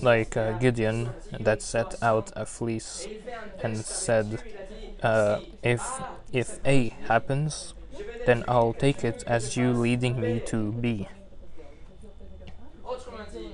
like 0.00 0.36
uh, 0.36 0.52
Gideon 0.52 1.14
that 1.38 1.62
set 1.62 1.94
out 2.02 2.30
a 2.36 2.46
fleece 2.46 3.08
and 3.62 3.84
said, 3.84 4.42
uh, 5.02 5.40
"If 5.62 6.02
if 6.32 6.58
A 6.64 6.90
happens, 7.08 7.74
then 8.24 8.44
I'll 8.48 8.74
take 8.74 9.04
it 9.04 9.22
as 9.26 9.56
you 9.56 9.72
leading 9.72 10.20
me 10.20 10.40
to 10.40 10.72
B." 10.72 11.08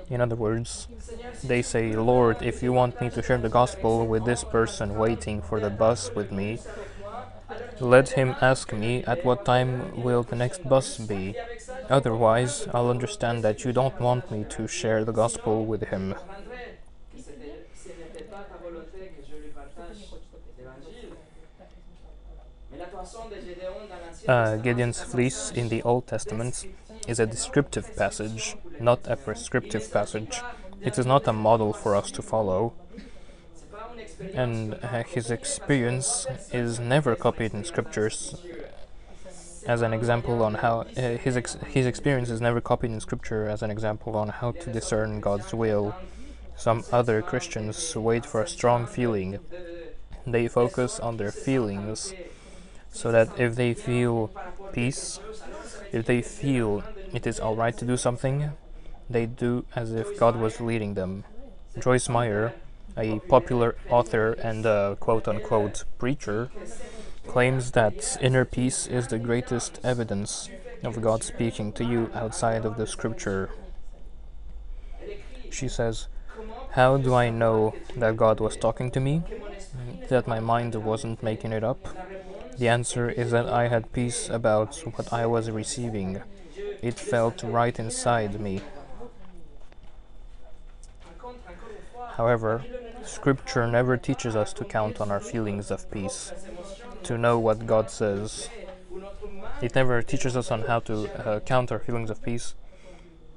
In 0.08 0.20
other 0.20 0.36
words, 0.36 0.88
they 1.42 1.62
say, 1.62 1.94
Lord, 1.94 2.42
if 2.42 2.62
you 2.62 2.72
want 2.72 3.00
me 3.00 3.10
to 3.10 3.22
share 3.22 3.38
the 3.38 3.48
gospel 3.48 4.06
with 4.06 4.24
this 4.24 4.44
person 4.44 4.96
waiting 4.96 5.40
for 5.42 5.60
the 5.60 5.70
bus 5.70 6.14
with 6.14 6.30
me, 6.32 6.60
let 7.80 8.10
him 8.10 8.34
ask 8.40 8.72
me 8.72 9.02
at 9.04 9.24
what 9.24 9.44
time 9.44 10.02
will 10.02 10.22
the 10.22 10.36
next 10.36 10.68
bus 10.68 10.98
be. 10.98 11.34
Otherwise, 11.88 12.68
I'll 12.72 12.90
understand 12.90 13.42
that 13.44 13.64
you 13.64 13.72
don't 13.72 13.98
want 14.00 14.30
me 14.30 14.44
to 14.50 14.68
share 14.68 15.04
the 15.04 15.12
gospel 15.12 15.64
with 15.64 15.82
him. 15.88 16.14
Uh, 24.28 24.56
Gideon's 24.56 25.02
fleece 25.02 25.50
in 25.50 25.68
the 25.68 25.82
Old 25.82 26.06
Testament 26.06 26.66
is 27.08 27.18
a 27.18 27.26
descriptive 27.26 27.96
passage, 27.96 28.56
not 28.78 29.00
a 29.04 29.16
prescriptive 29.16 29.90
passage. 29.92 30.40
It 30.80 30.98
is 30.98 31.06
not 31.06 31.26
a 31.26 31.32
model 31.32 31.72
for 31.72 31.96
us 31.96 32.10
to 32.12 32.22
follow, 32.22 32.72
and 34.34 34.74
his 35.08 35.30
experience 35.30 36.26
is 36.52 36.78
never 36.78 37.16
copied 37.16 37.54
in 37.54 37.64
scriptures. 37.64 38.34
As 39.66 39.82
an 39.82 39.92
example 39.92 40.42
on 40.42 40.54
how 40.54 40.80
uh, 40.96 41.16
his 41.18 41.36
ex- 41.36 41.58
his 41.68 41.86
experience 41.86 42.30
is 42.30 42.40
never 42.40 42.60
copied 42.60 42.90
in 42.92 43.00
scripture 43.00 43.46
as 43.46 43.62
an 43.62 43.70
example 43.70 44.16
on 44.16 44.28
how 44.28 44.52
to 44.52 44.72
discern 44.72 45.20
God's 45.20 45.52
will. 45.52 45.94
Some 46.56 46.84
other 46.92 47.22
Christians 47.22 47.94
wait 47.94 48.24
for 48.24 48.42
a 48.42 48.48
strong 48.48 48.86
feeling. 48.86 49.38
They 50.26 50.48
focus 50.48 50.98
on 51.00 51.16
their 51.16 51.32
feelings, 51.32 52.14
so 52.90 53.12
that 53.12 53.38
if 53.38 53.54
they 53.54 53.74
feel 53.74 54.30
peace, 54.72 55.20
if 55.92 56.06
they 56.06 56.22
feel 56.22 56.82
it 57.12 57.26
is 57.26 57.40
alright 57.40 57.76
to 57.78 57.84
do 57.84 57.96
something, 57.96 58.52
they 59.08 59.26
do 59.26 59.64
as 59.74 59.92
if 59.92 60.18
God 60.18 60.36
was 60.36 60.60
leading 60.60 60.94
them. 60.94 61.24
Joyce 61.78 62.08
Meyer, 62.08 62.54
a 63.00 63.18
popular 63.20 63.76
author 63.88 64.32
and 64.32 64.66
a 64.66 64.96
quote 65.00 65.26
unquote 65.26 65.84
preacher, 65.98 66.50
claims 67.26 67.72
that 67.72 68.16
inner 68.20 68.44
peace 68.44 68.86
is 68.86 69.08
the 69.08 69.18
greatest 69.18 69.80
evidence 69.82 70.48
of 70.82 71.00
God 71.00 71.22
speaking 71.22 71.72
to 71.72 71.84
you 71.84 72.10
outside 72.14 72.64
of 72.64 72.76
the 72.76 72.86
scripture. 72.86 73.50
She 75.50 75.68
says, 75.68 76.08
How 76.72 76.96
do 76.96 77.14
I 77.14 77.30
know 77.30 77.74
that 77.96 78.16
God 78.16 78.40
was 78.40 78.56
talking 78.56 78.90
to 78.92 79.00
me? 79.00 79.22
That 80.08 80.26
my 80.26 80.40
mind 80.40 80.74
wasn't 80.74 81.22
making 81.22 81.52
it 81.52 81.64
up? 81.64 81.88
The 82.58 82.68
answer 82.68 83.08
is 83.08 83.30
that 83.30 83.46
I 83.48 83.68
had 83.68 83.92
peace 83.92 84.28
about 84.28 84.76
what 84.94 85.12
I 85.12 85.26
was 85.26 85.50
receiving. 85.50 86.22
It 86.82 86.98
felt 86.98 87.42
right 87.42 87.78
inside 87.78 88.40
me. 88.40 88.60
However, 92.16 92.62
Scripture 93.04 93.66
never 93.66 93.96
teaches 93.96 94.36
us 94.36 94.52
to 94.54 94.64
count 94.64 95.00
on 95.00 95.10
our 95.10 95.20
feelings 95.20 95.70
of 95.70 95.90
peace, 95.90 96.32
to 97.02 97.18
know 97.18 97.38
what 97.38 97.66
God 97.66 97.90
says. 97.90 98.48
It 99.62 99.74
never 99.74 100.02
teaches 100.02 100.36
us 100.36 100.50
on 100.50 100.62
how 100.62 100.80
to 100.80 101.08
uh, 101.26 101.40
count 101.40 101.72
our 101.72 101.78
feelings 101.78 102.10
of 102.10 102.22
peace, 102.22 102.54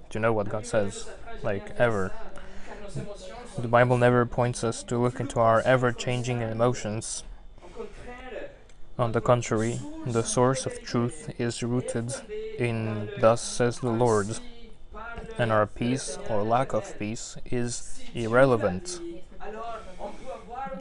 to 0.09 0.19
know 0.19 0.33
what 0.33 0.49
God 0.49 0.65
says, 0.65 1.09
like 1.41 1.71
ever. 1.77 2.11
The 3.57 3.67
Bible 3.67 3.97
never 3.97 4.25
points 4.25 4.63
us 4.63 4.83
to 4.83 4.97
look 4.97 5.19
into 5.19 5.39
our 5.39 5.61
ever 5.61 5.91
changing 5.91 6.41
emotions. 6.41 7.23
On 8.97 9.11
the 9.11 9.21
contrary, 9.21 9.79
the 10.05 10.23
source 10.23 10.65
of 10.65 10.81
truth 10.83 11.33
is 11.39 11.63
rooted 11.63 12.13
in 12.59 13.09
Thus 13.19 13.41
says 13.41 13.79
the 13.79 13.89
Lord, 13.89 14.39
and 15.37 15.51
our 15.51 15.65
peace 15.65 16.19
or 16.29 16.43
lack 16.43 16.73
of 16.73 16.97
peace 16.99 17.37
is 17.45 18.01
irrelevant. 18.13 18.99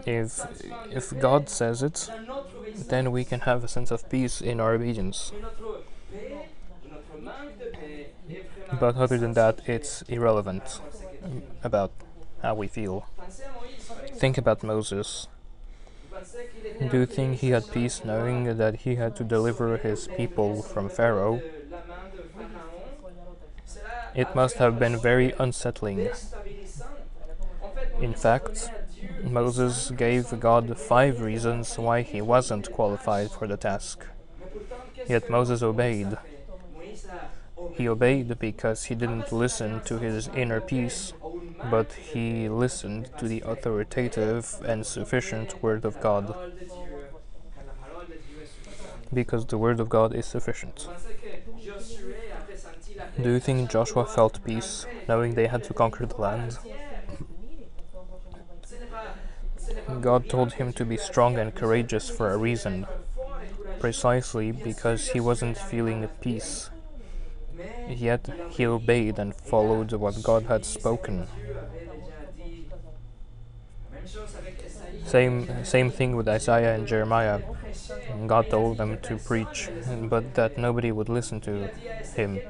If, 0.07 0.41
if 0.91 1.19
God 1.19 1.49
says 1.49 1.83
it, 1.83 2.11
then 2.89 3.13
we 3.13 3.25
can 3.25 3.41
have 3.41 3.65
a 3.65 3.69
sense 3.69 3.91
of 3.91 4.09
peace 4.09 4.41
in 4.41 4.61
our 4.61 4.75
obedience. 4.75 5.33
But 8.81 8.97
other 8.97 9.19
than 9.19 9.35
that, 9.35 9.61
it's 9.67 10.03
irrelevant 10.03 10.81
about 11.63 11.93
how 12.43 12.55
we 12.55 12.67
feel. 12.69 13.07
Think 14.15 14.39
about 14.39 14.63
Moses. 14.63 15.29
Do 16.91 16.99
you 16.99 17.07
think 17.07 17.39
he 17.39 17.51
had 17.51 17.71
peace 17.71 18.05
knowing 18.05 18.57
that 18.57 18.81
he 18.81 18.97
had 18.97 19.15
to 19.17 19.25
deliver 19.25 19.77
his 19.77 20.09
people 20.09 20.63
from 20.63 20.89
Pharaoh? 20.89 21.41
It 24.15 24.35
must 24.35 24.57
have 24.57 24.79
been 24.79 24.99
very 24.99 25.33
unsettling. 25.39 26.09
In 28.01 28.15
fact, 28.15 28.71
Moses 29.25 29.91
gave 29.91 30.39
God 30.41 30.79
five 30.79 31.21
reasons 31.21 31.79
why 31.79 32.03
he 32.03 32.21
wasn't 32.21 32.73
qualified 32.73 33.31
for 33.31 33.47
the 33.47 33.57
task. 33.57 34.07
Yet 35.09 35.31
Moses 35.31 35.63
obeyed. 35.63 36.19
He 37.75 37.89
obeyed 37.89 38.39
because 38.39 38.85
he 38.85 38.95
didn't 38.95 39.33
listen 39.33 39.81
to 39.85 39.99
his 39.99 40.29
inner 40.29 40.61
peace, 40.61 41.13
but 41.71 41.93
he 41.93 42.49
listened 42.49 43.11
to 43.19 43.29
the 43.29 43.43
authoritative 43.47 44.61
and 44.65 44.85
sufficient 44.85 45.63
Word 45.63 45.85
of 45.85 46.01
God. 46.01 46.35
Because 49.13 49.47
the 49.47 49.59
Word 49.59 49.81
of 49.81 49.89
God 49.89 50.15
is 50.15 50.27
sufficient. 50.27 50.89
Do 53.21 53.31
you 53.31 53.41
think 53.41 53.71
Joshua 53.71 54.07
felt 54.07 54.45
peace 54.45 54.87
knowing 55.09 55.35
they 55.35 55.47
had 55.47 55.65
to 55.65 55.75
conquer 55.75 56.07
the 56.07 56.17
land? 56.17 56.59
God 60.01 60.29
told 60.29 60.55
him 60.55 60.73
to 60.75 60.85
be 60.85 60.97
strong 60.97 61.39
and 61.39 61.55
courageous 61.55 62.09
for 62.09 62.31
a 62.31 62.37
reason, 62.37 62.87
precisely 63.79 64.53
because 64.53 65.09
he 65.09 65.21
wasn't 65.21 65.59
feeling 65.59 66.05
at 66.05 66.21
peace. 66.21 66.71
yet 67.89 68.29
he 68.51 68.67
obeyed 68.67 69.19
and 69.19 69.35
followed 69.35 69.93
what 69.93 70.23
God 70.23 70.45
had 70.45 70.65
spoken. 70.65 71.27
Same, 75.05 75.65
same 75.65 75.91
thing 75.91 76.17
with 76.17 76.29
Isaiah 76.29 76.75
and 76.75 76.87
Jeremiah. 76.87 77.41
God 78.27 78.51
told 78.51 78.79
them 78.79 78.99
to 79.03 79.17
preach, 79.19 79.69
but 80.03 80.35
that 80.35 80.59
nobody 80.59 80.93
would 80.93 81.09
listen 81.09 81.41
to 81.43 81.69
him. 82.17 82.41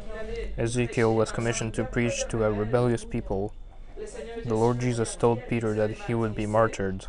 Ezekiel 0.56 1.14
was 1.14 1.32
commissioned 1.32 1.74
to 1.74 1.84
preach 1.84 2.24
to 2.28 2.44
a 2.44 2.52
rebellious 2.52 3.04
people. 3.04 3.52
The 4.44 4.54
Lord 4.54 4.80
Jesus 4.80 5.16
told 5.16 5.46
Peter 5.48 5.74
that 5.74 5.90
he 6.06 6.14
would 6.14 6.34
be 6.34 6.46
martyred. 6.46 7.06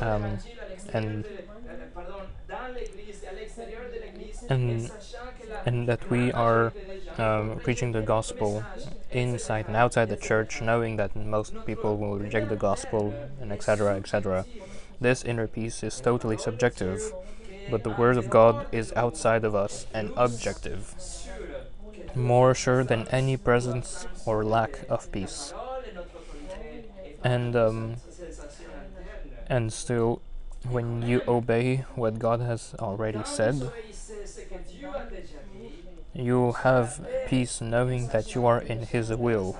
Um, 0.00 0.38
and 0.92 1.24
and 4.48 4.90
and 5.66 5.88
that 5.88 6.10
we 6.10 6.32
are 6.32 6.72
um, 7.18 7.60
preaching 7.62 7.92
the 7.92 8.02
gospel 8.02 8.64
inside 9.10 9.66
and 9.66 9.76
outside 9.76 10.08
the 10.08 10.16
church, 10.16 10.60
knowing 10.60 10.96
that 10.96 11.14
most 11.14 11.54
people 11.66 11.96
will 11.96 12.18
reject 12.18 12.48
the 12.48 12.56
gospel, 12.56 13.14
and 13.40 13.52
etc. 13.52 13.96
etc. 13.96 14.44
This 15.00 15.24
inner 15.24 15.46
peace 15.46 15.82
is 15.82 16.00
totally 16.00 16.38
subjective, 16.38 17.12
but 17.70 17.84
the 17.84 17.90
word 17.90 18.16
of 18.16 18.30
God 18.30 18.66
is 18.72 18.92
outside 18.96 19.44
of 19.44 19.54
us 19.54 19.86
and 19.92 20.12
objective, 20.16 20.94
more 22.14 22.54
sure 22.54 22.84
than 22.84 23.08
any 23.08 23.36
presence 23.36 24.06
or 24.26 24.44
lack 24.44 24.80
of 24.88 25.10
peace. 25.12 25.52
And 27.22 27.56
um, 27.56 27.96
and 29.48 29.72
still, 29.72 30.22
when 30.68 31.02
you 31.02 31.22
obey 31.28 31.84
what 31.94 32.18
God 32.18 32.40
has 32.40 32.74
already 32.78 33.22
said, 33.24 33.70
you 36.14 36.52
have 36.52 37.06
peace 37.26 37.60
knowing 37.60 38.08
that 38.08 38.34
you 38.34 38.46
are 38.46 38.60
in 38.60 38.82
His 38.82 39.10
will. 39.10 39.58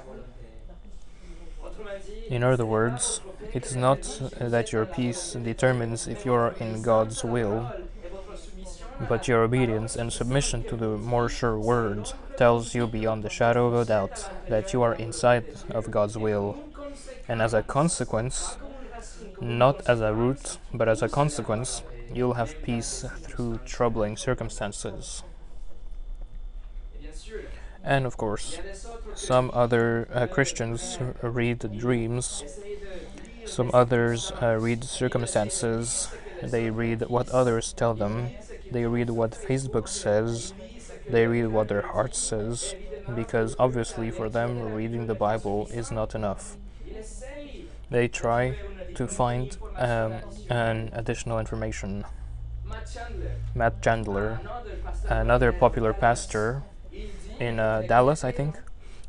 In 2.28 2.42
other 2.42 2.64
words, 2.64 3.20
it 3.52 3.66
is 3.66 3.76
not 3.76 4.02
that 4.38 4.72
your 4.72 4.86
peace 4.86 5.32
determines 5.32 6.06
if 6.06 6.24
you 6.24 6.32
are 6.32 6.52
in 6.58 6.82
God's 6.82 7.22
will, 7.22 7.72
but 9.08 9.28
your 9.28 9.42
obedience 9.42 9.96
and 9.96 10.12
submission 10.12 10.62
to 10.64 10.76
the 10.76 10.96
more 10.96 11.28
sure 11.28 11.58
word 11.58 12.12
tells 12.36 12.74
you 12.74 12.86
beyond 12.86 13.22
the 13.22 13.30
shadow 13.30 13.66
of 13.66 13.74
a 13.74 13.84
doubt 13.84 14.28
that 14.48 14.72
you 14.72 14.82
are 14.82 14.94
inside 14.94 15.44
of 15.70 15.90
God's 15.90 16.16
will. 16.16 16.58
And 17.28 17.42
as 17.42 17.54
a 17.54 17.62
consequence, 17.62 18.56
not 19.40 19.86
as 19.88 20.00
a 20.00 20.14
root, 20.14 20.58
but 20.72 20.88
as 20.88 21.02
a 21.02 21.08
consequence, 21.08 21.82
you'll 22.12 22.34
have 22.34 22.62
peace 22.62 23.04
through 23.22 23.60
troubling 23.64 24.16
circumstances. 24.16 25.22
And 27.82 28.06
of 28.06 28.16
course, 28.16 28.58
some 29.14 29.50
other 29.52 30.08
uh, 30.12 30.26
Christians 30.26 30.98
read 31.22 31.58
dreams, 31.78 32.42
some 33.44 33.70
others 33.74 34.32
uh, 34.40 34.56
read 34.58 34.84
circumstances, 34.84 36.08
they 36.42 36.70
read 36.70 37.02
what 37.08 37.28
others 37.28 37.72
tell 37.74 37.94
them, 37.94 38.30
they 38.70 38.86
read 38.86 39.10
what 39.10 39.32
Facebook 39.32 39.88
says, 39.88 40.54
they 41.08 41.26
read 41.26 41.48
what 41.48 41.68
their 41.68 41.82
heart 41.82 42.16
says, 42.16 42.74
because 43.14 43.54
obviously 43.58 44.10
for 44.10 44.30
them 44.30 44.72
reading 44.72 45.06
the 45.06 45.14
Bible 45.14 45.68
is 45.70 45.90
not 45.90 46.14
enough. 46.14 46.56
They 47.90 48.08
try 48.08 48.56
to 48.94 49.06
find 49.06 49.56
um, 49.76 50.14
an 50.50 50.90
additional 50.92 51.38
information. 51.38 52.04
Matt 53.54 53.82
Chandler, 53.82 54.40
another 55.08 55.52
popular 55.52 55.92
pastor, 55.92 56.62
in 57.40 57.58
uh, 57.58 57.82
Dallas, 57.88 58.24
I 58.24 58.32
think, 58.32 58.56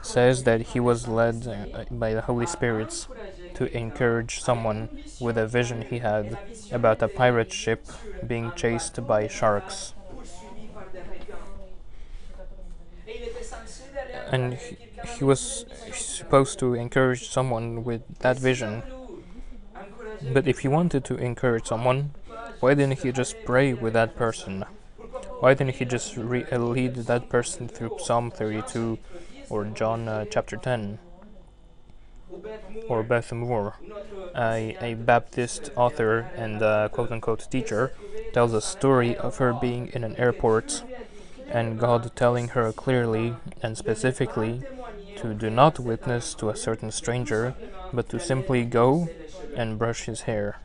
says 0.02 0.43
that 0.43 0.62
he 0.62 0.80
was 0.80 1.08
led 1.08 1.48
uh, 1.48 1.86
by 1.91 2.13
the 2.13 2.21
Holy 2.21 2.45
Spirit 2.45 3.08
to 3.56 3.76
encourage 3.76 4.41
someone 4.41 4.89
with 5.19 5.38
a 5.38 5.48
vision 5.48 5.82
he 5.82 6.00
had 6.00 6.38
about 6.71 7.02
a 7.02 7.08
pirate 7.08 7.52
ship 7.52 7.86
being 8.28 8.52
chased 8.56 9.06
by 9.08 9.28
sharks. 9.28 9.93
And 14.32 14.56
he, 14.56 14.78
he 15.17 15.24
was 15.24 15.65
supposed 15.93 16.60
to 16.60 16.74
encourage 16.74 17.30
someone 17.30 17.84
with 17.84 18.02
that 18.19 18.38
vision. 18.38 18.84
But 20.21 20.47
if 20.47 20.60
he 20.60 20.67
wanted 20.67 21.04
to 21.06 21.15
encourage 21.15 21.67
someone, 21.67 22.12
why 22.60 22.73
didn't 22.73 22.99
he 22.99 23.12
just 23.12 23.36
pray 23.45 23.73
with 23.73 23.93
that 23.93 24.15
person? 24.15 24.65
Why 25.39 25.54
didn't 25.54 25.75
he 25.75 25.86
just 25.86 26.15
re- 26.17 26.45
uh, 26.51 26.58
lead 26.58 26.95
that 26.95 27.30
person 27.30 27.67
through 27.67 27.99
Psalm 27.99 28.32
32 28.32 28.97
or 29.49 29.65
John 29.65 30.08
uh, 30.08 30.25
chapter 30.30 30.58
10? 30.58 30.99
Or 32.89 33.04
Beth 33.04 33.32
Moore, 33.32 33.75
a, 34.36 34.78
a 34.82 34.93
Baptist 34.95 35.71
author 35.75 36.32
and 36.36 36.62
uh, 36.62 36.89
quote 36.89 37.12
unquote 37.12 37.49
teacher, 37.49 37.93
tells 38.34 38.54
a 38.54 38.62
story 38.62 39.15
of 39.15 39.38
her 39.38 39.54
being 39.54 39.88
in 39.93 40.04
an 40.04 40.15
airport 40.17 40.84
and 41.47 41.80
God 41.80 42.12
telling 42.15 42.49
her 42.49 42.71
clearly 42.71 43.36
and 43.62 43.78
specifically 43.78 44.63
to 45.17 45.34
do 45.34 45.49
not 45.49 45.80
witness 45.80 46.34
to 46.36 46.49
a 46.49 46.56
certain 46.56 46.91
stranger, 46.91 47.56
but 47.93 48.10
to 48.10 48.19
simply 48.19 48.65
go 48.65 49.10
and 49.56 49.80
brush 49.80 50.04
his 50.06 50.21
hair. 50.21 50.60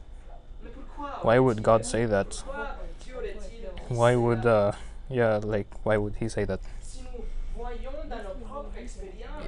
Why 1.23 1.39
would 1.39 1.63
God 1.63 1.85
say 1.85 2.07
that? 2.07 2.43
why 3.91 4.15
would 4.15 4.47
uh, 4.47 4.73
yeah 5.09 5.41
like 5.43 5.67
why 5.83 5.97
would 5.97 6.15
he 6.21 6.29
say 6.29 6.45
that? 6.45 6.61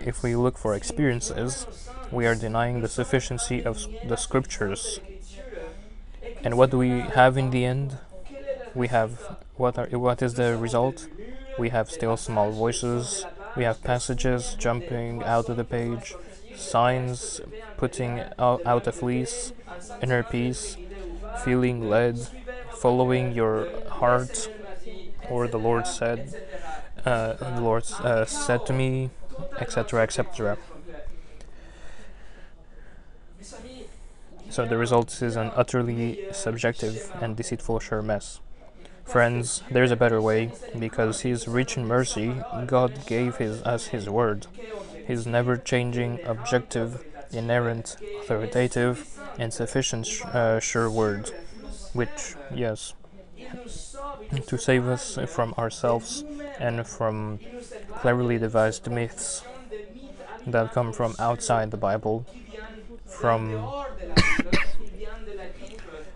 If 0.05 0.23
we 0.23 0.35
look 0.35 0.59
for 0.59 0.75
experiences 0.75 1.67
we 2.11 2.27
are 2.27 2.35
denying 2.35 2.81
the 2.81 2.89
sufficiency 2.89 3.65
of 3.65 3.87
the 4.07 4.17
scriptures. 4.17 5.01
And 6.43 6.59
what 6.59 6.71
do 6.71 6.79
we 6.79 7.01
have 7.01 7.39
in 7.39 7.51
the 7.51 7.65
end? 7.65 7.99
We 8.75 8.89
have 8.89 9.39
what 9.57 9.79
are 9.79 9.87
what 9.87 10.21
is 10.23 10.35
the 10.35 10.57
result? 10.57 11.09
We 11.59 11.69
have 11.69 11.89
still 11.91 12.17
small 12.17 12.51
voices 12.51 13.25
we 13.57 13.65
have 13.65 13.83
passages 13.83 14.55
jumping 14.59 15.23
out 15.23 15.49
of 15.49 15.57
the 15.57 15.65
page 15.65 16.15
signs 16.57 17.41
putting 17.77 18.23
out, 18.39 18.87
a 18.87 18.93
fleece 18.93 19.53
inner 20.03 20.23
peace 20.23 20.77
feeling 21.45 21.89
led 21.89 22.19
following 22.73 23.33
your 23.33 23.69
heart, 23.89 24.51
or 25.31 25.47
the 25.47 25.59
Lord 25.59 25.87
said, 25.87 26.35
uh, 27.05 27.35
the 27.35 27.61
Lord 27.61 27.85
uh, 28.01 28.25
said 28.25 28.67
to 28.67 28.73
me, 28.73 29.11
etc., 29.61 30.03
etc. 30.03 30.59
So 34.51 34.67
the 34.67 34.77
result 34.77 35.23
is 35.23 35.37
an 35.37 35.51
utterly 35.55 36.27
subjective 36.33 37.11
and 37.21 37.37
deceitful 37.37 37.81
sure 37.81 38.03
mess. 38.03 38.41
Friends, 39.05 39.63
there's 39.71 39.91
a 39.91 39.97
better 39.97 40.21
way, 40.21 40.53
because 40.79 41.21
He 41.21 41.31
is 41.31 41.47
rich 41.47 41.77
in 41.77 41.87
mercy. 41.87 42.35
God 42.67 43.07
gave 43.07 43.37
his, 43.37 43.63
us 43.63 43.89
His 43.89 44.09
word, 44.09 44.47
His 45.07 45.27
never 45.27 45.57
changing, 45.57 46.21
objective, 46.25 47.05
inerrant, 47.31 47.97
authoritative, 48.21 49.19
and 49.39 49.53
sufficient 49.53 50.09
uh, 50.27 50.61
sure 50.61 50.91
word 50.91 51.31
which, 51.93 52.35
yes, 52.55 52.95
to 54.47 54.59
save 54.59 54.87
us 54.87 55.19
from 55.27 55.55
ourselves 55.59 56.25
and 56.59 56.87
from 56.87 57.39
cleverly 57.97 58.39
devised 58.39 58.91
myths 58.91 59.43
that 60.47 60.73
come 60.73 60.93
from 60.93 61.15
outside 61.19 61.71
the 61.71 61.77
Bible, 61.77 62.27
from 63.05 63.53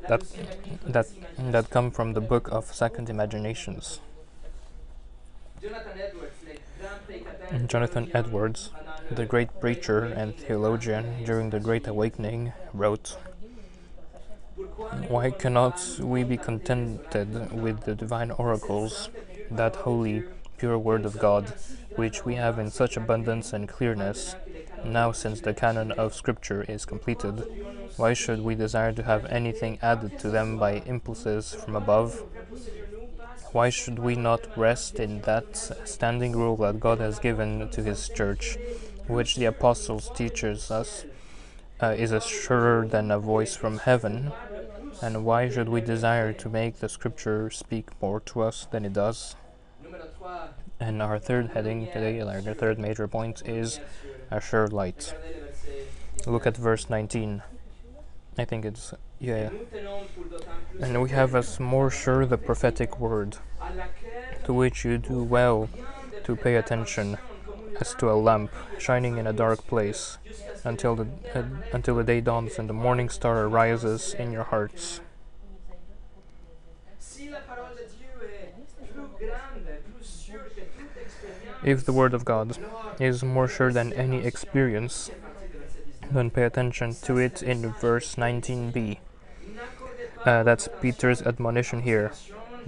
that 0.09 0.23
that 0.87 1.07
that 1.38 1.71
come 1.71 1.90
from 1.90 2.14
the 2.14 2.21
book 2.21 2.49
of 2.51 2.75
Second 2.75 3.11
Imaginations. 3.11 4.01
Jonathan 7.66 8.11
Edwards, 8.14 8.70
the 9.11 9.24
great 9.24 9.61
preacher 9.61 10.05
and 10.05 10.37
theologian 10.37 11.24
during 11.24 11.51
the 11.51 11.61
Great 11.61 11.87
Awakening, 11.87 12.53
wrote 12.72 13.16
why 15.09 15.30
cannot 15.30 15.80
we 16.01 16.24
be 16.24 16.37
contented 16.37 17.53
with 17.53 17.85
the 17.85 17.95
divine 17.95 18.30
oracles, 18.30 19.11
that 19.51 19.76
holy, 19.76 20.24
pure 20.57 20.78
word 20.78 21.05
of 21.05 21.18
God, 21.18 21.53
which 21.97 22.24
we 22.24 22.35
have 22.37 22.59
in 22.59 22.70
such 22.70 22.97
abundance 22.97 23.53
and 23.53 23.68
clearness? 23.68 24.35
Now, 24.87 25.12
since 25.12 25.41
the 25.41 25.53
canon 25.53 25.93
of 25.93 26.14
Scripture 26.14 26.64
is 26.68 26.84
completed, 26.84 27.45
why 27.97 28.12
should 28.12 28.43
we 28.43 28.55
desire 28.55 28.93
to 28.93 29.03
have 29.03 29.24
anything 29.26 29.78
added 29.82 30.18
to 30.20 30.30
them 30.30 30.59
by 30.59 30.82
impulses 30.87 31.53
from 31.55 31.74
above? 31.74 32.22
Why 33.53 33.68
should 33.68 33.99
we 33.99 34.14
not 34.14 34.57
rest 34.57 35.01
in 35.01 35.22
that 35.22 35.57
standing 35.84 36.32
rule 36.32 36.57
that 36.59 36.78
God 36.78 37.01
has 37.01 37.18
given 37.18 37.68
to 37.70 37.82
His 37.82 38.09
Church, 38.09 38.59
which 39.07 39.37
the 39.37 39.47
Apostles 39.47 40.11
teaches 40.14 40.70
us 40.70 41.05
uh, 41.80 41.95
is 41.99 42.12
a 42.12 42.20
surer 42.20 42.87
than 42.87 43.11
a 43.11 43.18
voice 43.18 43.57
from 43.57 43.78
heaven? 43.78 44.32
And 45.03 45.24
why 45.24 45.51
should 45.51 45.68
we 45.68 45.80
desire 45.80 46.32
to 46.32 46.49
make 46.49 46.78
the 46.78 46.89
scripture 46.89 47.51
speak 47.51 47.91
more 48.01 48.20
to 48.20 48.43
us 48.43 48.66
than 48.70 48.84
it 48.84 48.93
does? 48.95 49.37
And 50.80 51.03
our 51.03 51.18
third 51.18 51.51
heading 51.55 51.87
today, 51.87 52.22
like 52.22 52.47
our 52.47 52.55
third 52.55 52.78
major 52.78 53.09
point, 53.09 53.43
is 53.47 53.80
a 54.31 54.41
sure 54.41 54.68
light. 54.68 55.14
Look 56.27 56.47
at 56.47 56.57
verse 56.57 56.91
19. 56.91 57.43
I 58.39 58.45
think 58.45 58.64
it's, 58.64 58.93
yeah. 59.18 59.51
And 60.81 61.03
we 61.03 61.11
have 61.11 61.35
as 61.35 61.59
more 61.59 61.91
sure 61.91 62.27
the 62.27 62.37
prophetic 62.37 63.01
word, 63.01 63.39
to 64.45 64.53
which 64.53 64.85
you 64.85 64.99
do 64.99 65.22
well 65.22 65.68
to 66.24 66.37
pay 66.37 66.57
attention, 66.57 67.16
as 67.81 67.95
to 67.95 68.11
a 68.11 68.14
lamp 68.14 68.53
shining 68.79 69.16
in 69.16 69.27
a 69.27 69.33
dark 69.33 69.66
place, 69.66 70.18
until 70.64 70.97
the 70.97 71.07
uh, 71.35 71.45
until 71.72 71.95
the 71.97 72.05
day 72.05 72.20
dawns 72.20 72.59
and 72.59 72.68
the 72.68 72.74
morning 72.74 73.09
star 73.09 73.45
arises 73.45 74.14
in 74.14 74.33
your 74.33 74.45
hearts. 74.45 75.01
If 81.64 81.85
the 81.85 81.93
word 81.93 82.12
of 82.14 82.24
God 82.24 82.59
is 82.99 83.22
more 83.22 83.49
sure 83.49 83.72
than 83.72 83.92
any 83.92 84.24
experience, 84.24 85.11
then 86.11 86.30
pay 86.30 86.44
attention 86.44 86.94
to 87.03 87.18
it 87.18 87.42
in 87.42 87.72
verse 87.72 88.14
19b. 88.16 88.99
Uh, 90.24 90.42
that's 90.42 90.68
Peter's 90.80 91.22
admonition 91.22 91.82
here. 91.82 92.12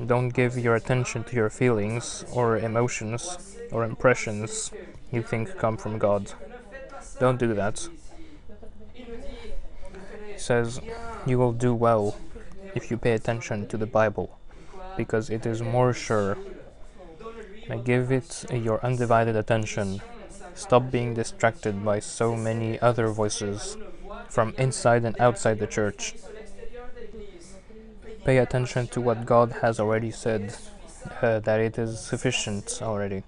Don't 0.06 0.28
give 0.28 0.56
your 0.56 0.76
attention 0.76 1.24
to 1.24 1.36
your 1.36 1.50
feelings 1.50 2.24
or 2.32 2.56
emotions 2.56 3.56
or 3.72 3.84
impressions 3.84 4.70
you 5.10 5.22
think 5.22 5.56
come 5.58 5.76
from 5.76 5.98
God. 5.98 6.32
Don't 7.18 7.38
do 7.38 7.54
that. 7.54 7.88
Says, 10.36 10.80
You 11.26 11.38
will 11.38 11.52
do 11.52 11.74
well 11.74 12.16
if 12.74 12.90
you 12.90 12.96
pay 12.96 13.12
attention 13.12 13.66
to 13.68 13.76
the 13.76 13.86
Bible, 13.86 14.38
because 14.96 15.30
it 15.30 15.44
is 15.46 15.62
more 15.62 15.92
sure. 15.92 16.36
give 17.84 18.12
it 18.12 18.44
your 18.52 18.84
undivided 18.84 19.34
attention. 19.34 20.00
Stop 20.58 20.90
being 20.90 21.14
distracted 21.14 21.84
by 21.84 22.00
so 22.00 22.34
many 22.34 22.80
other 22.80 23.06
voices 23.08 23.76
from 24.28 24.54
inside 24.58 25.04
and 25.04 25.14
outside 25.20 25.60
the 25.60 25.68
church. 25.68 26.14
Pay 28.24 28.38
attention 28.38 28.88
to 28.88 29.00
what 29.00 29.24
God 29.24 29.52
has 29.62 29.78
already 29.78 30.10
said, 30.10 30.56
uh, 31.22 31.38
that 31.38 31.60
it 31.60 31.78
is 31.78 32.00
sufficient 32.00 32.80
already. 32.82 33.22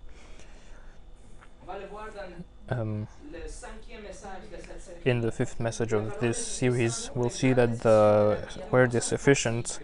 Um, 2.68 3.07
in 5.05 5.20
the 5.20 5.31
fifth 5.31 5.61
message 5.61 5.93
of 5.93 6.18
this 6.18 6.45
series, 6.45 7.12
we'll 7.14 7.31
see 7.31 7.53
that 7.53 7.83
the 7.83 8.39
word 8.72 8.93
is 8.93 9.05
sufficient 9.05 9.78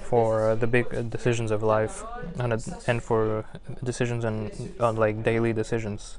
for 0.00 0.48
uh, 0.48 0.54
the 0.54 0.66
big 0.66 0.94
uh, 0.94 1.02
decisions 1.02 1.50
of 1.50 1.62
life 1.62 2.02
and, 2.38 2.54
uh, 2.54 2.58
and 2.86 3.02
for 3.02 3.44
decisions 3.84 4.24
and 4.24 4.74
on 4.80 4.96
like 4.96 5.22
daily 5.22 5.52
decisions. 5.52 6.18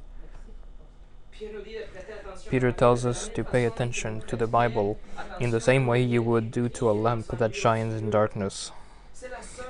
Peter 2.50 2.72
tells 2.72 3.06
us 3.06 3.30
to 3.30 3.44
pay 3.44 3.66
attention 3.66 4.22
to 4.28 4.36
the 4.36 4.48
Bible 4.48 5.00
in 5.40 5.52
the 5.52 5.62
same 5.62 5.88
way 5.88 6.02
you 6.02 6.22
would 6.22 6.52
do 6.52 6.68
to 6.70 6.90
a 6.90 6.92
lamp 6.92 7.28
that 7.28 7.56
shines 7.56 7.94
in 7.94 8.10
darkness. 8.10 8.72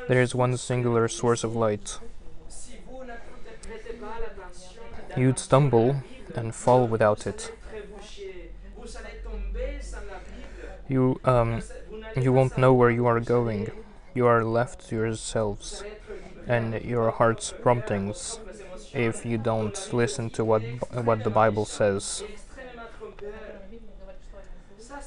There 0.07 0.21
is 0.21 0.33
one 0.33 0.57
singular 0.57 1.07
source 1.07 1.43
of 1.43 1.55
light. 1.55 1.99
You'd 5.15 5.39
stumble 5.39 6.03
and 6.35 6.55
fall 6.55 6.87
without 6.87 7.27
it. 7.27 7.51
You 10.87 11.19
um, 11.23 11.61
you 12.15 12.33
won't 12.33 12.57
know 12.57 12.73
where 12.73 12.89
you 12.89 13.05
are 13.05 13.19
going. 13.19 13.69
You 14.15 14.25
are 14.25 14.43
left 14.43 14.89
to 14.89 14.95
yourselves 14.95 15.83
and 16.47 16.81
your 16.83 17.11
heart's 17.11 17.53
promptings 17.61 18.39
if 18.93 19.25
you 19.25 19.37
don't 19.37 19.77
listen 19.93 20.29
to 20.31 20.43
what 20.45 20.61
what 21.03 21.23
the 21.23 21.29
Bible 21.29 21.65
says. 21.65 22.23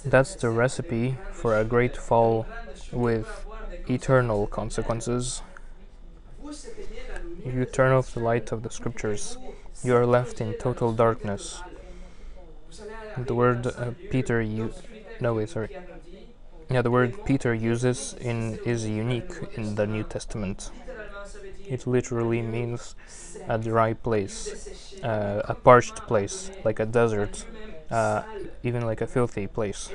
That's 0.05 0.35
the 0.35 0.51
recipe 0.51 1.17
for 1.33 1.59
a 1.59 1.65
great 1.65 1.97
fall 1.97 2.47
with 2.93 3.47
eternal 3.89 4.47
consequences. 4.47 5.43
You 7.45 7.65
turn 7.65 7.93
off 7.93 8.15
the 8.15 8.21
light 8.21 8.53
of 8.53 8.63
the 8.63 8.71
scriptures, 8.71 9.37
you 9.83 9.97
are 9.97 10.07
left 10.07 10.41
in 10.41 10.55
total 10.55 10.93
darkness. 10.93 11.63
The 13.17 13.35
word 13.35 13.67
uh, 13.67 13.91
Peter 14.11 14.41
you 14.41 14.73
no 15.21 15.35
wait 15.35 15.51
sorry 15.51 15.77
yeah 16.71 16.81
the 16.81 16.91
word 16.91 17.27
Peter 17.27 17.53
uses 17.53 18.15
in 18.19 18.59
is 18.65 18.87
unique 18.87 19.35
in 19.55 19.75
the 19.75 19.87
New 19.87 20.03
Testament. 20.03 20.71
It 21.69 21.87
literally 21.87 22.43
means 22.43 22.95
a 23.47 23.59
dry 23.59 23.95
place, 23.95 24.57
uh, 25.03 25.43
a 25.45 25.55
parched 25.55 26.07
place, 26.07 26.51
like 26.65 26.79
a 26.81 26.87
desert, 26.87 27.47
uh, 27.91 28.23
even 28.63 28.83
like 28.87 29.01
a 29.01 29.07
filthy 29.07 29.47
place. 29.47 29.95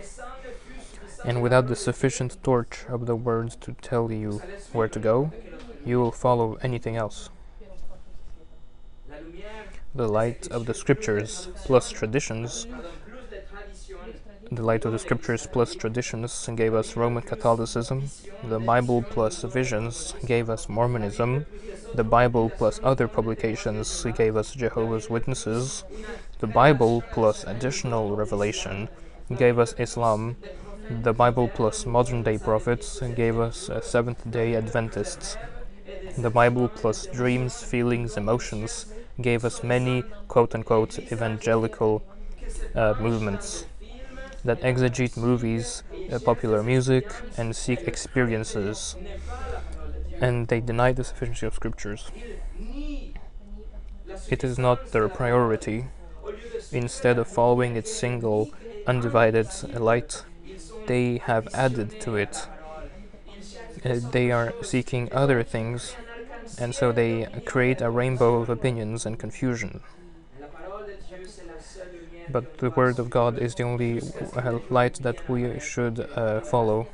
And 1.24 1.44
without 1.44 1.68
the 1.68 1.76
sufficient 1.76 2.42
torch 2.42 2.86
of 2.90 3.06
the 3.06 3.16
words 3.16 3.56
to 3.58 3.74
tell 3.82 4.12
you 4.12 4.44
where 4.72 4.88
to 4.88 5.00
go, 5.00 5.34
you 5.84 6.00
will 6.00 6.12
follow 6.12 6.56
anything 6.64 6.96
else. 6.96 7.30
The 9.94 10.08
light 10.08 10.48
of 10.50 10.66
the 10.66 10.74
scriptures 10.74 11.50
plus 11.66 11.90
traditions 11.90 12.68
the 14.52 14.64
light 14.64 14.86
of 14.86 14.92
the 14.92 15.00
scriptures 15.00 15.48
plus 15.52 15.76
traditions 15.76 16.50
gave 16.56 16.74
us 16.74 16.96
Roman 16.96 17.24
Catholicism. 17.24 18.10
The 18.44 18.60
Bible 18.60 19.02
plus 19.02 19.44
visions 19.44 20.14
gave 20.26 20.50
us 20.50 20.70
Mormonism. 20.70 21.46
The 21.94 22.04
Bible 22.04 22.50
plus 22.50 22.80
other 22.84 23.08
publications 23.08 24.06
gave 24.16 24.38
us 24.38 24.54
Jehovah's 24.54 25.10
Witnesses. 25.10 25.84
The 26.40 26.48
Bible 26.48 27.04
plus 27.12 27.44
additional 27.44 28.16
revelation 28.16 28.90
gave 29.36 29.60
us 29.60 29.76
Islam. 29.78 30.38
The 30.90 31.14
Bible 31.14 31.50
plus 31.50 31.86
modern 31.86 32.24
day 32.24 32.38
prophets 32.38 33.02
gave 33.16 33.40
us 33.40 33.70
uh, 33.70 33.82
Seventh 33.82 34.30
day 34.32 34.56
Adventists. 34.56 35.36
The 36.18 36.30
Bible 36.30 36.70
plus 36.70 37.08
dreams, 37.08 37.62
feelings, 37.64 38.16
emotions 38.16 38.86
gave 39.20 39.44
us 39.44 39.64
many 39.64 40.04
quote 40.28 40.56
unquote 40.56 41.00
evangelical 41.12 42.04
uh, 42.76 42.94
movements 43.00 43.66
that 44.44 44.62
exegete 44.62 45.18
movies, 45.18 45.84
uh, 46.12 46.20
popular 46.20 46.64
music, 46.64 47.14
and 47.38 47.56
seek 47.56 47.88
experiences, 47.88 48.96
and 50.20 50.48
they 50.48 50.60
deny 50.60 50.92
the 50.92 51.04
sufficiency 51.04 51.46
of 51.46 51.54
scriptures. 51.56 52.12
It 54.30 54.44
is 54.44 54.58
not 54.58 54.92
their 54.92 55.10
priority. 55.10 55.88
Instead 56.72 57.18
of 57.20 57.28
following 57.28 57.76
its 57.76 57.90
single, 57.92 58.52
undivided 58.88 59.50
light, 59.74 60.26
they 60.88 61.18
have 61.20 61.48
added 61.54 62.00
to 62.02 62.16
it. 62.16 62.48
Uh, 63.84 64.00
they 64.00 64.32
are 64.32 64.56
seeking 64.62 65.10
other 65.12 65.44
things, 65.44 65.98
and 66.58 66.76
so 66.76 66.92
they 66.92 67.28
create 67.46 67.82
a 67.82 67.90
rainbow 67.90 68.36
of 68.42 68.50
opinions 68.50 69.06
and 69.06 69.20
confusion 69.20 69.82
but 72.32 72.58
the 72.58 72.70
Word 72.72 73.00
of 73.00 73.10
God 73.10 73.40
is 73.40 73.56
the 73.56 73.64
only 73.64 74.02
uh, 74.36 74.60
light 74.70 74.96
that 75.02 75.30
we 75.30 75.60
should 75.60 76.00
uh, 76.16 76.42
follow. 76.42 76.88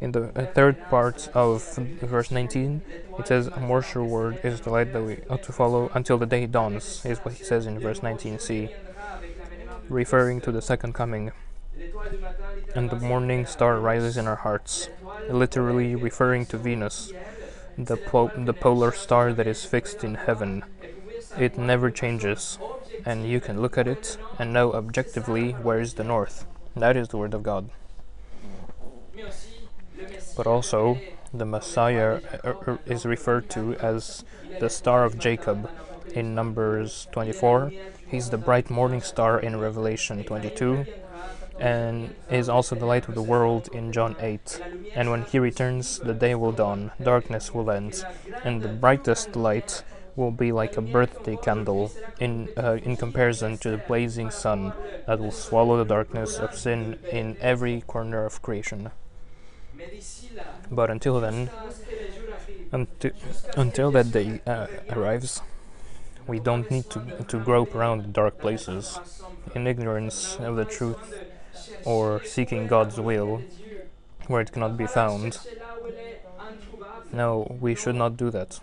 In 0.00 0.12
the 0.12 0.32
uh, 0.34 0.46
third 0.46 0.80
part 0.88 1.28
of 1.34 1.74
verse 1.76 2.30
19, 2.30 2.80
it 3.18 3.28
says, 3.28 3.48
A 3.48 3.60
more 3.60 3.82
sure 3.82 4.02
word 4.02 4.40
is 4.42 4.62
the 4.62 4.70
light 4.70 4.94
that 4.94 5.02
we 5.02 5.18
ought 5.28 5.42
to 5.42 5.52
follow 5.52 5.90
until 5.92 6.16
the 6.16 6.24
day 6.24 6.46
dawns, 6.46 7.04
is 7.04 7.18
what 7.18 7.34
he 7.34 7.44
says 7.44 7.66
in 7.66 7.78
verse 7.78 8.00
19c, 8.00 8.72
referring 9.90 10.40
to 10.40 10.52
the 10.52 10.62
second 10.62 10.94
coming. 10.94 11.32
And 12.74 12.88
the 12.88 12.96
morning 12.96 13.44
star 13.44 13.78
rises 13.78 14.16
in 14.16 14.26
our 14.26 14.36
hearts, 14.36 14.88
literally 15.28 15.94
referring 15.94 16.46
to 16.46 16.56
Venus, 16.56 17.12
the, 17.76 17.98
po- 17.98 18.32
the 18.34 18.54
polar 18.54 18.92
star 18.92 19.34
that 19.34 19.46
is 19.46 19.66
fixed 19.66 20.02
in 20.02 20.14
heaven. 20.14 20.64
It 21.38 21.58
never 21.58 21.90
changes, 21.90 22.58
and 23.04 23.26
you 23.26 23.40
can 23.40 23.60
look 23.60 23.78
at 23.78 23.88
it 23.88 24.16
and 24.38 24.52
know 24.52 24.72
objectively 24.72 25.52
where 25.52 25.80
is 25.80 25.94
the 25.94 26.04
north. 26.04 26.46
That 26.76 26.96
is 26.96 27.08
the 27.08 27.16
Word 27.16 27.34
of 27.34 27.42
God. 27.42 27.70
But 30.36 30.46
also, 30.46 30.98
the 31.32 31.44
Messiah 31.44 32.20
uh, 32.44 32.54
uh, 32.66 32.76
is 32.86 33.04
referred 33.04 33.50
to 33.50 33.74
as 33.76 34.24
the 34.58 34.70
Star 34.70 35.04
of 35.04 35.18
Jacob 35.18 35.70
in 36.14 36.34
Numbers 36.34 37.08
24. 37.12 37.72
He's 38.06 38.30
the 38.30 38.38
bright 38.38 38.70
morning 38.70 39.00
star 39.00 39.38
in 39.38 39.60
Revelation 39.60 40.24
22 40.24 40.86
and 41.60 42.14
is 42.30 42.48
also 42.48 42.74
the 42.74 42.86
light 42.86 43.06
of 43.06 43.14
the 43.14 43.22
world 43.22 43.68
in 43.72 43.92
John 43.92 44.16
8. 44.18 44.62
And 44.94 45.10
when 45.10 45.22
he 45.22 45.38
returns, 45.38 45.98
the 45.98 46.14
day 46.14 46.34
will 46.34 46.52
dawn, 46.52 46.90
darkness 47.00 47.54
will 47.54 47.70
end, 47.70 48.02
and 48.42 48.62
the 48.62 48.68
brightest 48.68 49.36
light 49.36 49.84
will 50.16 50.30
be 50.30 50.52
like 50.52 50.76
a 50.76 50.82
birthday 50.82 51.36
candle 51.36 51.92
in 52.18 52.48
uh, 52.56 52.78
in 52.82 52.96
comparison 52.96 53.58
to 53.58 53.70
the 53.70 53.78
blazing 53.78 54.30
sun 54.30 54.72
that 55.06 55.18
will 55.18 55.30
swallow 55.30 55.76
the 55.78 55.84
darkness 55.84 56.38
of 56.38 56.54
sin 56.54 56.98
in 57.10 57.36
every 57.40 57.82
corner 57.82 58.24
of 58.24 58.42
creation. 58.42 58.90
But 60.70 60.90
until 60.90 61.20
then, 61.20 61.50
Until, 62.72 63.10
until 63.56 63.90
that 63.90 64.12
day 64.12 64.40
uh, 64.46 64.68
arrives, 64.90 65.42
we 66.28 66.38
don't 66.38 66.70
need 66.70 66.86
to, 66.90 67.00
to 67.26 67.36
grope 67.42 67.74
around 67.74 68.12
dark 68.12 68.38
places 68.38 69.00
in 69.56 69.66
ignorance 69.66 70.38
of 70.38 70.54
the 70.54 70.64
truth 70.64 71.26
or 71.84 72.22
seeking 72.22 72.68
God's 72.68 73.00
will 73.00 73.42
where 74.28 74.40
it 74.40 74.52
cannot 74.52 74.76
be 74.76 74.86
found. 74.86 75.38
No, 77.12 77.58
we 77.60 77.74
should 77.74 77.96
not 77.96 78.16
do 78.16 78.30
that. 78.30 78.60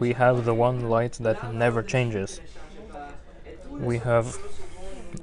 We 0.00 0.14
have 0.14 0.46
the 0.46 0.54
one 0.54 0.88
light 0.88 1.12
that 1.20 1.54
never 1.54 1.82
changes. 1.82 2.40
We 3.70 3.98
have 3.98 4.38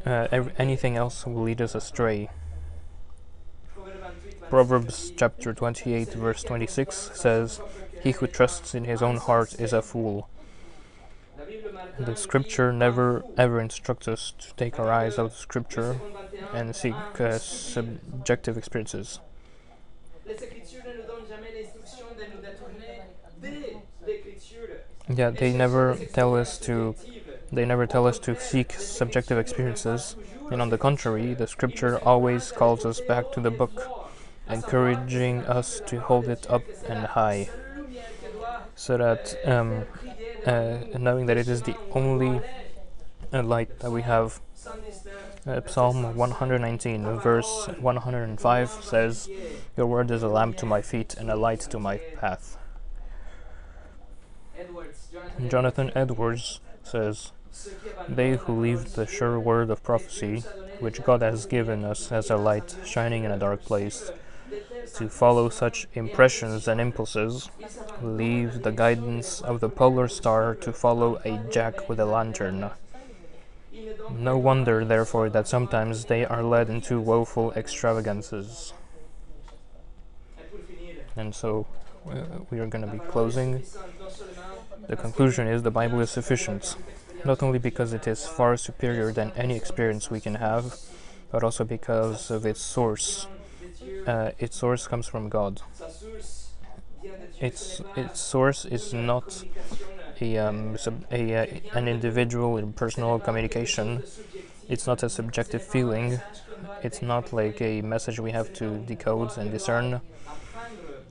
uh, 0.06 0.28
anything 0.60 0.96
else 0.96 1.26
will 1.26 1.42
lead 1.42 1.62
us 1.62 1.74
astray. 1.74 2.30
Proverbs 4.50 5.12
chapter 5.18 5.54
28, 5.54 6.14
verse 6.14 6.44
26 6.44 7.12
says, 7.16 7.60
He 8.04 8.12
who 8.12 8.28
trusts 8.28 8.76
in 8.76 8.86
his 8.86 9.02
own 9.02 9.18
heart 9.18 9.60
is 9.60 9.74
a 9.74 9.82
fool. 9.82 10.30
The 12.00 12.16
scripture 12.16 12.72
never 12.72 13.24
ever 13.36 13.60
instructs 13.60 14.08
us 14.08 14.34
to 14.40 14.54
take 14.54 14.80
our 14.80 14.92
eyes 14.92 15.18
out 15.18 15.26
of 15.26 15.34
scripture 15.34 16.00
and 16.54 16.76
seek 16.76 16.94
uh, 17.20 17.40
subjective 17.40 18.58
experiences. 18.58 19.20
Yeah, 25.10 25.30
they 25.30 25.54
never 25.54 25.96
tell 26.14 26.36
us 26.36 26.58
to 26.60 26.96
they 27.52 27.64
never 27.64 27.88
tell 27.88 28.06
us 28.06 28.20
to 28.20 28.38
seek 28.40 28.74
subjective 28.74 29.38
experiences, 29.38 30.18
and 30.52 30.62
on 30.62 30.70
the 30.70 30.78
contrary, 30.78 31.34
the 31.34 31.48
scripture 31.48 31.98
always 32.00 32.52
calls 32.52 32.86
us 32.86 33.00
back 33.00 33.32
to 33.32 33.40
the 33.40 33.52
book, 33.52 34.12
encouraging 34.50 35.46
us 35.46 35.82
to 35.88 36.02
hold 36.02 36.28
it 36.28 36.46
up 36.50 36.64
and 36.90 37.06
high, 37.06 37.50
so 38.76 38.98
that 38.98 39.36
um, 39.46 39.86
uh, 40.46 40.80
knowing 41.00 41.26
that 41.28 41.38
it 41.38 41.48
is 41.48 41.62
the 41.62 41.78
only 41.94 42.42
uh, 43.34 43.44
light 43.44 43.80
that 43.80 43.92
we 43.92 44.02
have. 44.02 44.42
Uh, 45.46 45.62
Psalm 45.66 46.18
119, 46.18 47.20
verse 47.22 47.70
105 47.80 48.70
says, 48.70 49.30
Your 49.78 49.88
word 49.88 50.12
is 50.12 50.22
a 50.22 50.28
lamp 50.28 50.58
to 50.58 50.66
my 50.66 50.82
feet 50.82 51.14
and 51.14 51.32
a 51.32 51.38
light 51.38 51.62
to 51.62 51.80
my 51.80 51.98
path. 52.20 52.58
Jonathan 55.48 55.92
Edwards 55.96 56.60
says, 56.84 57.32
They 58.08 58.38
who 58.38 58.60
leave 58.60 58.94
the 58.94 59.06
sure 59.06 59.40
word 59.40 59.70
of 59.70 59.84
prophecy, 59.84 60.44
which 60.80 61.04
God 61.04 61.22
has 61.22 61.46
given 61.46 61.84
us 61.84 62.12
as 62.12 62.30
a 62.30 62.38
light 62.38 62.76
shining 62.86 63.24
in 63.24 63.32
a 63.32 63.38
dark 63.38 63.64
place, 63.64 64.12
to 64.96 65.10
follow 65.10 65.50
such 65.50 65.88
impressions 65.94 66.68
and 66.68 66.82
impulses, 66.82 67.50
leave 68.02 68.64
the 68.64 68.72
guidance 68.72 69.42
of 69.42 69.60
the 69.60 69.70
polar 69.70 70.08
star 70.08 70.56
to 70.56 70.74
follow 70.74 71.20
a 71.26 71.38
jack 71.52 71.88
with 71.90 72.00
a 72.00 72.06
lantern. 72.06 72.72
No 74.12 74.38
wonder, 74.38 74.86
therefore, 74.86 75.30
that 75.30 75.48
sometimes 75.48 76.06
they 76.06 76.26
are 76.26 76.42
led 76.42 76.70
into 76.70 77.00
woeful 77.00 77.52
extravagances. 77.54 78.74
And 81.16 81.36
so, 81.36 81.68
uh, 82.10 82.24
we 82.50 82.60
are 82.60 82.68
going 82.68 82.86
to 82.86 82.92
be 82.92 83.00
closing. 83.00 83.64
The 84.88 84.96
conclusion 84.96 85.48
is 85.48 85.64
the 85.64 85.72
Bible 85.72 86.00
is 86.00 86.10
sufficient, 86.10 86.76
not 87.26 87.44
only 87.44 87.60
because 87.60 87.94
it 87.94 88.08
is 88.08 88.26
far 88.26 88.56
superior 88.58 89.12
than 89.12 89.32
any 89.36 89.56
experience 89.56 90.10
we 90.10 90.20
can 90.20 90.36
have, 90.36 90.76
but 91.32 91.44
also 91.44 91.64
because 91.64 92.32
of 92.32 92.46
its 92.46 92.62
source. 92.62 93.28
Uh, 94.06 94.32
its 94.40 94.56
source 94.58 94.88
comes 94.88 95.08
from 95.08 95.30
God. 95.30 95.62
Its 97.40 97.82
its 97.96 98.20
source 98.20 98.66
is 98.66 98.94
not 98.94 99.44
a, 100.22 100.38
um, 100.38 100.78
sub, 100.78 101.06
a 101.12 101.36
uh, 101.36 101.46
an 101.74 101.88
individual 101.88 102.58
in 102.58 102.74
personal 102.74 103.20
communication. 103.20 104.04
It's 104.68 104.88
not 104.88 105.04
a 105.04 105.10
subjective 105.10 105.64
feeling. 105.64 106.20
It's 106.84 107.02
not 107.02 107.34
like 107.34 107.62
a 107.62 107.82
message 107.82 108.20
we 108.20 108.32
have 108.32 108.54
to 108.54 108.80
decode 108.80 109.38
and 109.38 109.52
discern. 109.52 110.02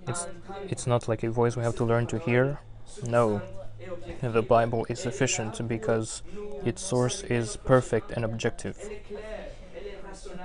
It's 0.09 0.27
it's 0.69 0.87
not 0.87 1.09
like 1.09 1.23
a 1.23 1.31
voice 1.31 1.57
we 1.57 1.63
have 1.63 1.77
to 1.77 1.85
learn 1.85 2.07
to 2.09 2.19
hear. 2.19 2.59
No, 3.07 3.43
the 4.23 4.43
Bible 4.43 4.87
is 4.89 5.01
sufficient 5.01 5.67
because 5.69 6.23
its 6.65 6.83
source 6.83 7.23
is 7.23 7.57
perfect 7.57 8.11
and 8.13 8.25
objective. 8.25 8.77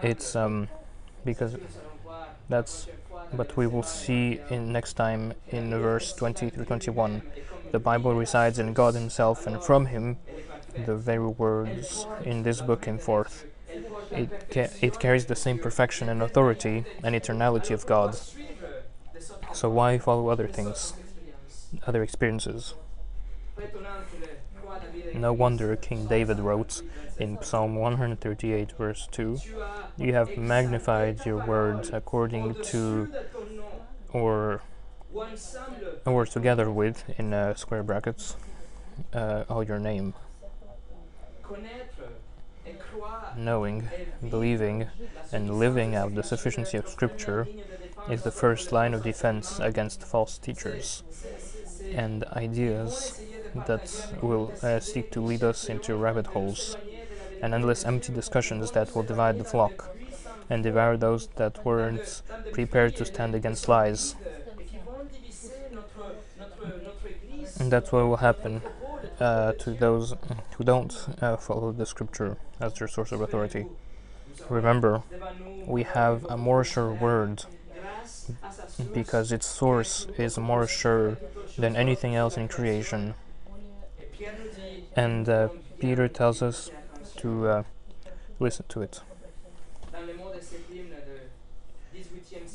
It's 0.02 0.36
um 0.36 0.68
because 1.24 1.56
that's 2.50 2.88
but 3.34 3.56
we 3.56 3.66
will 3.68 3.84
see 3.84 4.40
in 4.50 4.74
next 4.74 4.94
time 4.94 5.34
in 5.50 5.70
verse 5.70 6.12
20 6.14 6.50
through 6.50 6.66
21 6.66 7.22
the 7.72 7.80
Bible 7.80 8.14
resides 8.14 8.60
in 8.60 8.74
God 8.74 8.96
Himself, 8.96 9.48
and 9.48 9.64
from 9.64 9.86
Him 9.86 10.18
the 10.86 10.96
very 10.96 11.26
words 11.26 12.06
in 12.26 12.44
this 12.44 12.62
book 12.62 12.82
came 12.82 12.98
forth. 12.98 13.46
It, 14.12 14.30
ca 14.52 14.70
it 14.82 15.00
carries 15.00 15.26
the 15.26 15.36
same 15.36 15.58
perfection 15.58 16.10
and 16.10 16.22
authority 16.22 16.84
and 17.02 17.16
eternality 17.16 17.74
of 17.74 17.86
God. 17.86 18.18
So 19.54 19.70
why 19.70 19.98
follow 20.00 20.28
other 20.28 20.48
things, 20.48 20.94
other 21.86 22.04
experiences? 22.04 22.74
No 25.14 25.34
wonder 25.34 25.76
King 25.76 26.08
David 26.08 26.40
wrote 26.40 26.82
in 27.20 27.42
Psalm 27.42 27.76
138, 27.76 28.72
verse 28.78 29.08
2 29.12 29.38
You 29.98 30.14
have 30.14 30.38
magnified 30.38 31.26
your 31.26 31.46
words 31.46 31.90
according 31.92 32.56
to, 32.64 33.14
or 34.14 34.62
or 36.06 36.26
together 36.26 36.72
with 36.72 37.04
in 37.20 37.34
uh, 37.34 37.54
square 37.56 37.84
brackets 37.84 38.36
uh, 39.14 39.44
all 39.50 39.64
your 39.64 39.80
name 39.80 40.14
knowing 43.38 43.88
believing 44.30 44.88
and 45.32 45.60
living 45.60 45.96
out 45.96 46.16
the 46.16 46.24
sufficiency 46.24 46.78
of 46.78 46.88
scripture 46.88 47.48
is 48.10 48.24
the 48.24 48.32
first 48.32 48.72
line 48.72 48.94
of 48.94 49.04
defense 49.04 49.60
against 49.60 50.04
false 50.04 50.38
teachers 50.38 51.04
and 51.92 52.24
ideas 52.34 53.22
that 53.68 54.14
will 54.22 54.54
uh, 54.64 54.80
seek 54.80 55.12
to 55.12 55.22
lead 55.22 55.44
us 55.44 55.66
into 55.66 55.96
rabbit 55.96 56.28
holes 56.28 56.76
and 57.42 57.54
endless 57.54 57.86
empty 57.86 58.14
discussions 58.14 58.72
that 58.72 58.96
will 58.96 59.04
divide 59.04 59.38
the 59.38 59.44
flock 59.44 59.90
and 60.50 60.64
devour 60.64 60.98
those 60.98 61.28
that 61.36 61.64
weren't 61.66 62.22
prepared 62.52 62.96
to 62.96 63.06
stand 63.06 63.36
against 63.36 63.68
lies 63.68 64.16
And 67.62 67.72
that's 67.72 67.92
what 67.92 68.08
will 68.08 68.18
happen 68.18 68.64
uh, 69.20 69.54
to 69.54 69.72
those 69.72 70.16
who 70.58 70.64
don't 70.64 70.94
uh, 71.22 71.38
follow 71.38 71.72
the 71.72 71.86
scripture 71.86 72.38
as 72.60 72.74
their 72.74 72.88
source 72.88 73.12
of 73.12 73.22
authority. 73.22 73.68
Remember, 74.50 75.04
we 75.68 75.84
have 75.84 76.26
a 76.26 76.38
more 76.38 76.64
sure 76.64 76.92
word 76.92 77.46
because 78.94 79.32
its 79.32 79.46
source 79.46 80.08
is 80.18 80.38
more 80.38 80.68
sure 80.68 81.18
than 81.58 81.76
anything 81.76 82.16
else 82.16 82.38
in 82.38 82.48
creation. 82.48 83.14
And 84.96 85.28
uh, 85.30 85.50
Peter 85.80 86.08
tells 86.08 86.42
us 86.42 86.70
to 87.18 87.48
uh, 87.48 87.64
listen 88.40 88.66
to 88.70 88.82
it. 88.82 89.02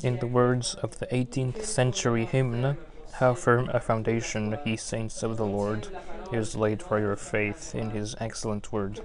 In 0.03 0.19
the 0.19 0.27
words 0.27 0.75
of 0.75 0.99
the 0.99 1.07
18th 1.07 1.63
century 1.63 2.25
hymn, 2.25 2.77
how 3.13 3.33
firm 3.33 3.69
a 3.73 3.79
foundation, 3.79 4.57
ye 4.63 4.77
saints 4.77 5.23
of 5.23 5.37
the 5.37 5.45
Lord, 5.45 5.87
is 6.31 6.55
laid 6.55 6.83
for 6.83 6.99
your 6.99 7.15
faith 7.15 7.73
in 7.73 7.89
his 7.89 8.15
excellent 8.19 8.71
word. 8.71 9.01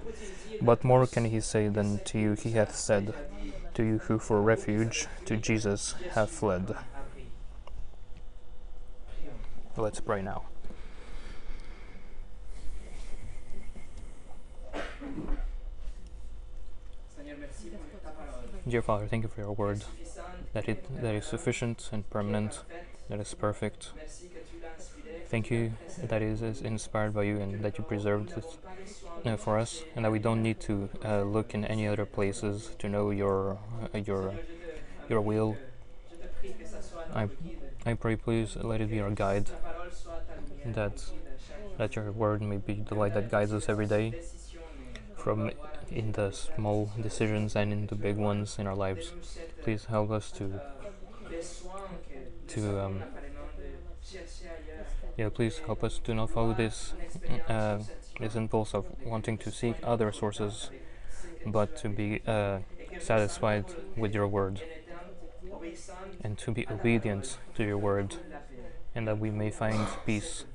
What 0.59 0.83
more 0.83 1.07
can 1.07 1.25
he 1.25 1.39
say 1.39 1.67
than 1.67 1.99
to 2.05 2.19
you 2.19 2.33
he 2.33 2.51
hath 2.51 2.75
said, 2.75 3.13
to 3.73 3.83
you 3.83 3.97
who 3.99 4.19
for 4.19 4.41
refuge 4.41 5.07
to 5.25 5.37
Jesus 5.37 5.95
have 6.11 6.29
fled? 6.29 6.75
Let's 9.75 9.99
pray 9.99 10.21
now. 10.21 10.43
Dear 18.67 18.81
Father, 18.81 19.07
thank 19.07 19.23
you 19.23 19.29
for 19.29 19.41
your 19.41 19.51
word, 19.51 19.83
that 20.53 20.69
it 20.69 20.85
that 21.01 21.15
is 21.15 21.25
sufficient 21.25 21.89
and 21.91 22.09
permanent 22.09 22.63
that 23.09 23.19
is 23.19 23.33
perfect. 23.33 23.91
Thank 25.27 25.49
you 25.49 25.73
that 26.03 26.21
it 26.21 26.41
is 26.41 26.61
inspired 26.61 27.13
by 27.13 27.23
you 27.23 27.39
and 27.39 27.63
that 27.63 27.77
you 27.77 27.83
preserved 27.83 28.31
it 28.37 28.45
uh, 29.25 29.35
for 29.35 29.57
us, 29.57 29.83
and 29.95 30.05
that 30.05 30.11
we 30.11 30.19
don't 30.19 30.43
need 30.43 30.59
to 30.61 30.89
uh, 31.03 31.23
look 31.23 31.53
in 31.53 31.65
any 31.65 31.87
other 31.87 32.05
places 32.05 32.75
to 32.79 32.87
know 32.87 33.09
your 33.09 33.57
uh, 33.93 33.97
your 33.97 34.33
your 35.09 35.21
will. 35.21 35.57
I 37.13 37.29
I 37.85 37.93
pray, 37.95 38.15
please 38.15 38.55
let 38.55 38.79
it 38.81 38.89
be 38.89 38.99
our 39.01 39.09
guide. 39.11 39.49
That 40.65 41.03
that 41.77 41.95
your 41.95 42.11
word 42.11 42.41
may 42.41 42.57
be 42.57 42.83
the 42.87 42.95
light 42.95 43.13
that 43.15 43.31
guides 43.31 43.53
us 43.53 43.67
every 43.67 43.87
day, 43.87 44.13
from 45.17 45.51
in 45.89 46.11
the 46.13 46.31
small 46.31 46.91
decisions 47.01 47.55
and 47.55 47.73
in 47.73 47.87
the 47.87 47.95
big 47.95 48.17
ones 48.17 48.57
in 48.59 48.67
our 48.67 48.75
lives. 48.75 49.13
Please 49.63 49.85
help 49.85 50.11
us 50.11 50.31
to 50.31 50.61
to 52.53 52.85
um, 52.85 53.03
Yeah, 55.17 55.29
please 55.29 55.59
help 55.65 55.83
us 55.83 55.99
to 56.05 56.13
not 56.13 56.29
follow 56.31 56.53
this 56.53 56.93
uh, 57.47 57.79
this 58.19 58.35
impulse 58.35 58.73
of 58.73 58.85
wanting 59.05 59.37
to 59.39 59.51
seek 59.51 59.75
other 59.83 60.11
sources, 60.11 60.69
but 61.45 61.75
to 61.77 61.89
be 61.89 62.21
uh, 62.27 62.59
satisfied 62.99 63.65
with 63.95 64.13
your 64.13 64.27
word 64.27 64.61
and 66.23 66.37
to 66.37 66.51
be 66.51 66.65
obedient 66.69 67.37
to 67.55 67.63
your 67.63 67.77
word, 67.77 68.15
and 68.95 69.07
that 69.07 69.19
we 69.19 69.29
may 69.31 69.51
find 69.51 69.87
peace 70.05 70.45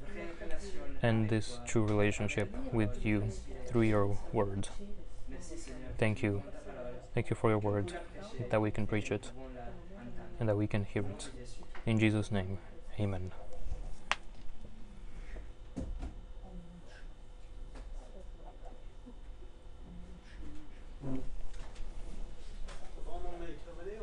and 1.03 1.28
this 1.28 1.59
true 1.66 1.84
relationship 1.84 2.49
with 2.72 3.05
you 3.05 3.30
through 3.66 3.82
your 3.82 4.18
word. 4.32 4.68
Thank 5.99 6.22
you. 6.22 6.42
Thank 7.14 7.30
you 7.30 7.36
for 7.36 7.51
your 7.51 7.59
word, 7.59 7.94
that 8.51 8.61
we 8.61 8.70
can 8.70 8.86
preach 8.86 9.11
it 9.11 9.32
and 10.38 10.49
that 10.49 10.57
we 10.57 10.66
can 10.66 10.84
hear 10.84 11.03
it. 11.03 11.30
In 11.89 11.99
Jesus' 11.99 12.30
name, 12.30 12.59
amen. 13.01 13.32
Mm-hmm. 21.03 21.38